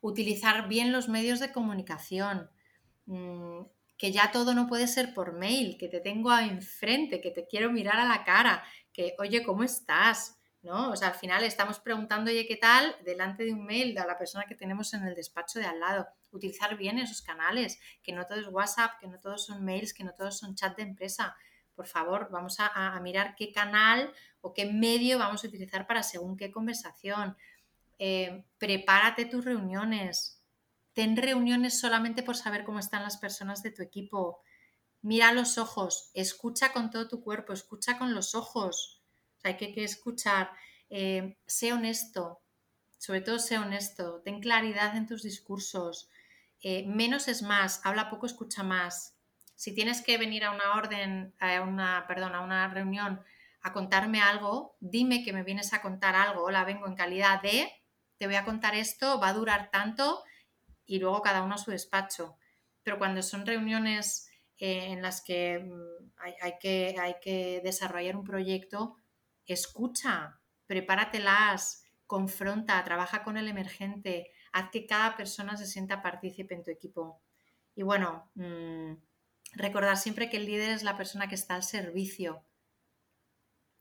utilizar 0.00 0.68
bien 0.68 0.92
los 0.92 1.08
medios 1.08 1.40
de 1.40 1.52
comunicación, 1.52 2.50
mm, 3.06 3.62
que 3.96 4.12
ya 4.12 4.32
todo 4.32 4.54
no 4.54 4.66
puede 4.66 4.88
ser 4.88 5.14
por 5.14 5.32
mail, 5.32 5.78
que 5.78 5.88
te 5.88 6.00
tengo 6.00 6.36
enfrente, 6.36 7.20
que 7.20 7.30
te 7.30 7.46
quiero 7.46 7.70
mirar 7.72 7.98
a 7.98 8.08
la 8.08 8.24
cara, 8.24 8.64
que, 8.92 9.14
oye, 9.18 9.42
¿cómo 9.42 9.62
estás? 9.62 10.38
¿No? 10.60 10.90
O 10.90 10.96
sea, 10.96 11.08
al 11.08 11.14
final 11.14 11.42
estamos 11.44 11.80
preguntando, 11.80 12.30
oye, 12.30 12.46
¿qué 12.46 12.56
tal? 12.56 12.94
delante 13.04 13.44
de 13.44 13.52
un 13.52 13.64
mail 13.64 13.94
de 13.94 14.06
la 14.06 14.18
persona 14.18 14.44
que 14.44 14.54
tenemos 14.54 14.94
en 14.94 15.04
el 15.04 15.14
despacho 15.14 15.58
de 15.58 15.66
al 15.66 15.80
lado. 15.80 16.06
Utilizar 16.32 16.76
bien 16.76 16.98
esos 16.98 17.22
canales, 17.22 17.78
que 18.02 18.12
no 18.12 18.26
todo 18.26 18.40
es 18.40 18.48
WhatsApp, 18.48 18.98
que 19.00 19.06
no 19.06 19.20
todos 19.20 19.44
son 19.46 19.64
mails, 19.64 19.94
que 19.94 20.04
no 20.04 20.12
todos 20.14 20.38
son 20.38 20.54
chat 20.54 20.76
de 20.76 20.82
empresa. 20.82 21.36
Por 21.74 21.86
favor, 21.86 22.28
vamos 22.30 22.56
a, 22.58 22.98
mirar 23.00 23.34
qué 23.36 23.52
canal 23.52 24.12
o 24.40 24.52
qué 24.52 24.66
medio 24.66 25.18
vamos 25.18 25.44
a 25.44 25.46
utilizar 25.46 25.86
para 25.86 26.02
según 26.02 26.36
qué 26.36 26.50
conversación. 26.50 27.36
Eh, 27.98 28.44
prepárate 28.58 29.26
tus 29.26 29.44
reuniones, 29.44 30.42
ten 30.92 31.16
reuniones 31.16 31.78
solamente 31.78 32.22
por 32.22 32.36
saber 32.36 32.64
cómo 32.64 32.78
están 32.78 33.02
las 33.02 33.16
personas 33.16 33.62
de 33.62 33.70
tu 33.70 33.82
equipo, 33.82 34.42
mira 35.00 35.32
los 35.32 35.58
ojos, 35.58 36.10
escucha 36.14 36.72
con 36.72 36.90
todo 36.90 37.08
tu 37.08 37.22
cuerpo, 37.22 37.52
escucha 37.52 37.98
con 37.98 38.14
los 38.14 38.34
ojos, 38.34 39.02
hay 39.42 39.56
que, 39.56 39.84
escuchar, 39.84 40.50
eh, 40.90 41.36
sé 41.46 41.72
honesto, 41.72 42.40
sobre 42.98 43.20
todo 43.20 43.38
sé 43.38 43.58
honesto, 43.58 44.20
ten 44.24 44.40
claridad 44.40 44.96
en 44.96 45.06
tus 45.06 45.22
discursos, 45.22 46.08
eh, 46.62 46.84
menos 46.86 47.28
es 47.28 47.42
más, 47.42 47.84
habla 47.84 48.08
poco, 48.08 48.26
escucha 48.26 48.62
más. 48.62 49.18
Si 49.56 49.74
tienes 49.74 50.00
que 50.00 50.16
venir 50.16 50.44
a 50.44 50.52
una 50.52 50.74
orden, 50.76 51.34
a 51.38 51.60
una, 51.60 52.06
perdón, 52.06 52.34
a 52.34 52.40
una 52.40 52.68
reunión 52.68 53.22
a 53.62 53.72
contarme 53.72 54.20
algo, 54.20 54.76
dime 54.80 55.22
que 55.22 55.32
me 55.32 55.44
vienes 55.44 55.72
a 55.72 55.82
contar 55.82 56.16
algo, 56.16 56.44
hola, 56.44 56.64
vengo 56.64 56.86
en 56.86 56.96
calidad 56.96 57.40
de, 57.42 57.70
te 58.18 58.26
voy 58.26 58.34
a 58.34 58.44
contar 58.44 58.74
esto, 58.74 59.20
va 59.20 59.28
a 59.28 59.34
durar 59.34 59.70
tanto 59.70 60.22
y 60.84 60.98
luego 60.98 61.22
cada 61.22 61.42
uno 61.42 61.54
a 61.54 61.58
su 61.58 61.70
despacho. 61.70 62.36
Pero 62.82 62.98
cuando 62.98 63.22
son 63.22 63.46
reuniones 63.46 64.28
eh, 64.58 64.86
en 64.86 65.02
las 65.02 65.22
que, 65.22 65.60
mm, 65.60 66.12
hay, 66.40 66.54
que 66.60 66.96
hay 67.00 67.14
que 67.22 67.60
desarrollar 67.62 68.16
un 68.16 68.24
proyecto, 68.24 68.96
escucha, 69.46 70.40
prepáratelas, 70.66 71.84
confronta, 72.06 72.82
trabaja 72.82 73.22
con 73.22 73.36
el 73.36 73.46
emergente, 73.48 74.31
haz 74.52 74.70
que 74.70 74.86
cada 74.86 75.16
persona 75.16 75.56
se 75.56 75.66
sienta 75.66 76.02
partícipe 76.02 76.54
en 76.54 76.62
tu 76.62 76.70
equipo. 76.70 77.20
Y 77.74 77.82
bueno, 77.82 78.30
mm, 78.34 78.94
recordar 79.54 79.96
siempre 79.96 80.28
que 80.30 80.36
el 80.36 80.46
líder 80.46 80.70
es 80.70 80.82
la 80.82 80.96
persona 80.96 81.28
que 81.28 81.34
está 81.34 81.54
al 81.54 81.62
servicio 81.62 82.44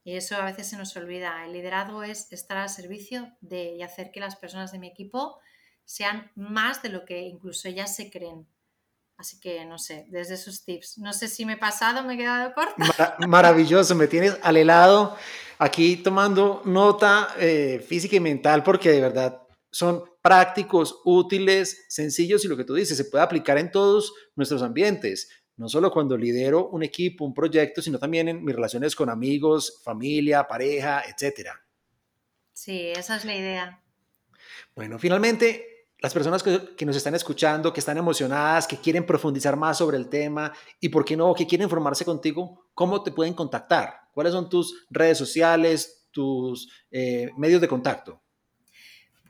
y 0.03 0.15
eso 0.15 0.36
a 0.36 0.45
veces 0.45 0.67
se 0.67 0.77
nos 0.77 0.95
olvida. 0.95 1.45
El 1.45 1.53
liderazgo 1.53 2.03
es 2.03 2.31
estar 2.31 2.57
al 2.57 2.69
servicio 2.69 3.31
de 3.41 3.75
y 3.75 3.84
hacer 3.84 4.12
que 4.12 4.19
las 4.19 4.36
personas 4.36 4.71
de 4.71 4.79
mi 4.79 4.88
equipo 4.88 5.39
sean 5.86 6.31
más 6.36 6.81
de 6.81 6.89
lo 6.89 7.05
que 7.05 7.21
incluso 7.21 7.67
ellas 7.67 7.95
se 7.95 8.10
creen. 8.10 8.47
Así 9.17 9.39
que 9.39 9.63
no 9.65 9.77
sé, 9.77 10.07
desde 10.10 10.34
esos 10.34 10.63
tips. 10.65 10.97
No 10.97 11.13
sé 11.13 11.27
si 11.27 11.45
me 11.45 11.53
he 11.53 11.57
pasado, 11.57 12.03
me 12.03 12.15
he 12.15 12.17
quedado 12.17 12.51
corta. 12.55 13.17
maravilloso, 13.27 13.93
me 13.93 14.07
tienes 14.07 14.38
al 14.41 14.57
helado 14.57 15.15
aquí 15.60 15.97
tomando 15.97 16.63
nota 16.65 17.36
eh, 17.38 17.86
física 17.88 18.15
y 18.15 18.19
mental 18.19 18.63
porque 18.63 18.89
de 18.89 19.01
verdad 19.01 19.40
son 19.71 20.03
prácticos, 20.21 20.99
útiles, 21.05 21.86
sencillos 21.89 22.43
y 22.45 22.47
lo 22.47 22.57
que 22.57 22.65
tú 22.65 22.73
dices, 22.75 22.97
se 22.97 23.05
puede 23.05 23.23
aplicar 23.23 23.57
en 23.57 23.71
todos 23.71 24.13
nuestros 24.36 24.62
ambientes 24.62 25.29
no 25.62 25.69
solo 25.69 25.91
cuando 25.91 26.17
lidero 26.17 26.69
un 26.69 26.81
equipo, 26.81 27.23
un 27.23 27.36
proyecto, 27.36 27.84
sino 27.84 27.99
también 27.99 28.27
en 28.27 28.43
mis 28.43 28.55
relaciones 28.55 28.95
con 28.95 29.12
amigos, 29.12 29.79
familia, 29.84 30.47
pareja, 30.47 31.03
etcétera. 31.07 31.63
Sí, 32.51 32.91
esa 32.95 33.15
es 33.15 33.25
la 33.25 33.36
idea. 33.36 33.84
Bueno, 34.75 34.97
finalmente, 34.97 35.88
las 35.99 36.15
personas 36.15 36.41
que, 36.41 36.86
nos 36.86 36.95
están 36.95 37.13
escuchando, 37.13 37.71
que 37.71 37.79
están 37.79 37.97
emocionadas, 37.97 38.65
que 38.65 38.77
quieren 38.77 39.05
profundizar 39.05 39.55
más 39.55 39.77
sobre 39.77 39.97
el 39.97 40.10
tema 40.10 40.51
y, 40.79 40.89
¿por 40.89 41.05
qué 41.05 41.15
no?, 41.15 41.34
que 41.36 41.45
quieren 41.45 41.69
formarse 41.69 42.05
contigo, 42.05 42.65
¿cómo 42.73 43.03
te 43.03 43.12
pueden 43.12 43.36
contactar? 43.36 43.93
¿Cuáles 44.13 44.34
son 44.34 44.49
tus 44.49 44.88
redes 44.89 45.17
sociales, 45.19 46.07
tus 46.12 46.71
eh, 46.89 47.29
medios 47.38 47.62
de 47.62 47.67
contacto? 47.67 48.20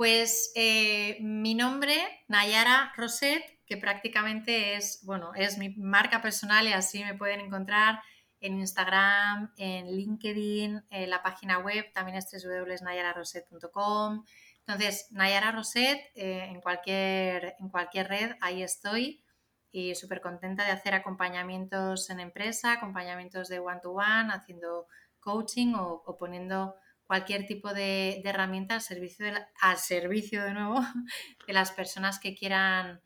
Pues 0.02 0.52
eh, 0.56 1.20
mi 1.22 1.54
nombre, 1.54 1.94
Nayara 2.28 2.92
Roset, 2.98 3.44
que 3.68 3.78
prácticamente 3.78 4.74
es, 4.76 5.02
bueno, 5.04 5.32
es 5.36 5.60
mi 5.60 5.76
marca 5.78 6.24
personal 6.24 6.68
y 6.68 6.74
así 6.74 7.04
me 7.04 7.14
pueden 7.14 7.40
encontrar 7.40 8.02
en 8.40 8.58
Instagram, 8.58 9.54
en 9.58 9.96
LinkedIn, 9.96 10.86
en 10.90 11.10
la 11.12 11.22
página 11.22 11.60
web 11.60 11.86
también 11.94 12.18
es 12.18 12.26
www.nayararoset.com. 12.32 14.26
Entonces, 14.66 15.06
Nayara 15.12 15.52
Roset, 15.52 16.00
eh, 16.16 16.46
en, 16.50 16.62
cualquier, 16.62 17.54
en 17.60 17.70
cualquier 17.70 18.08
red, 18.08 18.32
ahí 18.42 18.64
estoy. 18.64 19.24
y 19.72 19.94
súper 19.94 20.20
contenta 20.20 20.66
de 20.66 20.72
hacer 20.72 20.96
acompañamientos 20.96 22.10
en 22.10 22.22
empresa, 22.22 22.74
acompañamientos 22.74 23.50
de 23.50 23.60
one-to-one, 23.60 24.34
haciendo 24.34 24.88
coaching 25.20 25.76
o, 25.76 26.18
poniendo 26.18 26.76
cualquier 27.12 27.46
tipo 27.46 27.74
de, 27.74 28.22
herramienta 28.24 28.76
al 28.76 28.82
servicio, 28.82 29.26
de 29.26 29.34
al 29.60 29.78
servicio 29.78 30.42
de 30.46 30.54
nuevo 30.54 30.80
de 31.46 31.52
las 31.52 31.72
personas 31.72 32.20
que 32.20 32.34
quieran 32.34 33.02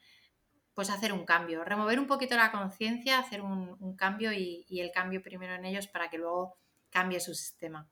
pues 0.75 0.91
hacer 0.91 1.11
un 1.11 1.25
cambio, 1.25 1.63
remover 1.63 1.99
un 1.99 2.05
poquito 2.05 2.35
la 2.35 2.51
conciencia, 2.51 3.17
hacer 3.17 3.41
un, 3.41 3.95
cambio 3.97 4.31
y, 4.31 4.63
y, 4.69 4.81
el 4.81 4.91
cambio 4.91 5.23
primero 5.23 5.55
en 5.55 5.65
ellos 5.65 5.87
para 5.87 6.11
que 6.11 6.19
luego 6.19 6.59
cambie 6.91 7.19
su 7.19 7.33
sistema. 7.33 7.89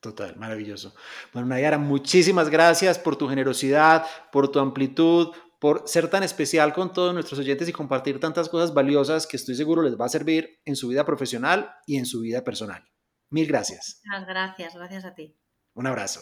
Total, 0.00 0.36
maravilloso. 0.36 0.94
Bueno, 1.32 1.48
Nayara, 1.48 1.78
muchísimas 1.78 2.50
gracias 2.50 2.98
por 2.98 3.16
tu 3.16 3.26
generosidad, 3.26 4.04
por 4.30 4.52
tu 4.52 4.58
amplitud, 4.58 5.34
por 5.58 5.88
ser 5.88 6.10
tan 6.10 6.24
especial 6.24 6.74
con 6.74 6.92
todos 6.92 7.14
nuestros 7.14 7.40
oyentes 7.40 7.66
y 7.70 7.72
compartir 7.72 8.20
tantas 8.20 8.50
cosas 8.50 8.74
valiosas 8.74 9.26
que 9.26 9.38
estoy 9.38 9.54
seguro 9.54 9.80
les 9.80 9.98
va 9.98 10.04
a 10.04 10.10
servir 10.10 10.60
en 10.66 10.76
su 10.76 10.88
vida 10.88 11.06
profesional 11.06 11.70
y 11.86 11.96
en 11.96 12.04
su 12.04 12.20
vida 12.20 12.44
personal. 12.44 12.84
Mil 13.30 13.46
gracias. 13.46 14.00
Muchas 14.04 14.26
gracias, 14.26 14.74
gracias 14.74 15.04
a 15.04 15.14
ti. 15.14 15.36
Un 15.74 15.86
abrazo. 15.86 16.20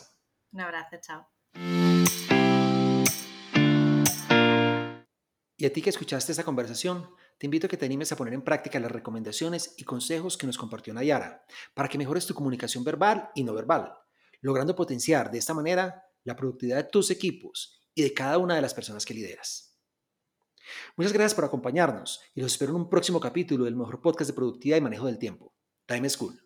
Un 0.52 0.60
abrazo, 0.60 0.96
chao. 1.00 1.28
Y 5.58 5.64
a 5.64 5.72
ti 5.72 5.80
que 5.80 5.90
escuchaste 5.90 6.32
esta 6.32 6.44
conversación, 6.44 7.08
te 7.38 7.46
invito 7.46 7.66
a 7.66 7.70
que 7.70 7.78
te 7.78 7.86
animes 7.86 8.12
a 8.12 8.16
poner 8.16 8.34
en 8.34 8.42
práctica 8.42 8.78
las 8.78 8.92
recomendaciones 8.92 9.74
y 9.78 9.84
consejos 9.84 10.36
que 10.36 10.46
nos 10.46 10.58
compartió 10.58 10.92
Nayara 10.92 11.44
para 11.72 11.88
que 11.88 11.96
mejores 11.96 12.26
tu 12.26 12.34
comunicación 12.34 12.84
verbal 12.84 13.30
y 13.34 13.42
no 13.42 13.54
verbal, 13.54 13.94
logrando 14.42 14.76
potenciar 14.76 15.30
de 15.30 15.38
esta 15.38 15.54
manera 15.54 16.04
la 16.24 16.36
productividad 16.36 16.76
de 16.76 16.90
tus 16.90 17.10
equipos 17.10 17.80
y 17.94 18.02
de 18.02 18.12
cada 18.12 18.36
una 18.36 18.56
de 18.56 18.62
las 18.62 18.74
personas 18.74 19.06
que 19.06 19.14
lideras. 19.14 19.78
Muchas 20.96 21.12
gracias 21.12 21.34
por 21.34 21.44
acompañarnos 21.44 22.20
y 22.34 22.42
los 22.42 22.52
espero 22.52 22.72
en 22.72 22.76
un 22.76 22.90
próximo 22.90 23.20
capítulo 23.20 23.64
del 23.64 23.76
mejor 23.76 24.02
podcast 24.02 24.28
de 24.30 24.34
productividad 24.34 24.76
y 24.76 24.82
manejo 24.82 25.06
del 25.06 25.18
tiempo, 25.18 25.54
Time 25.86 26.10
School. 26.10 26.45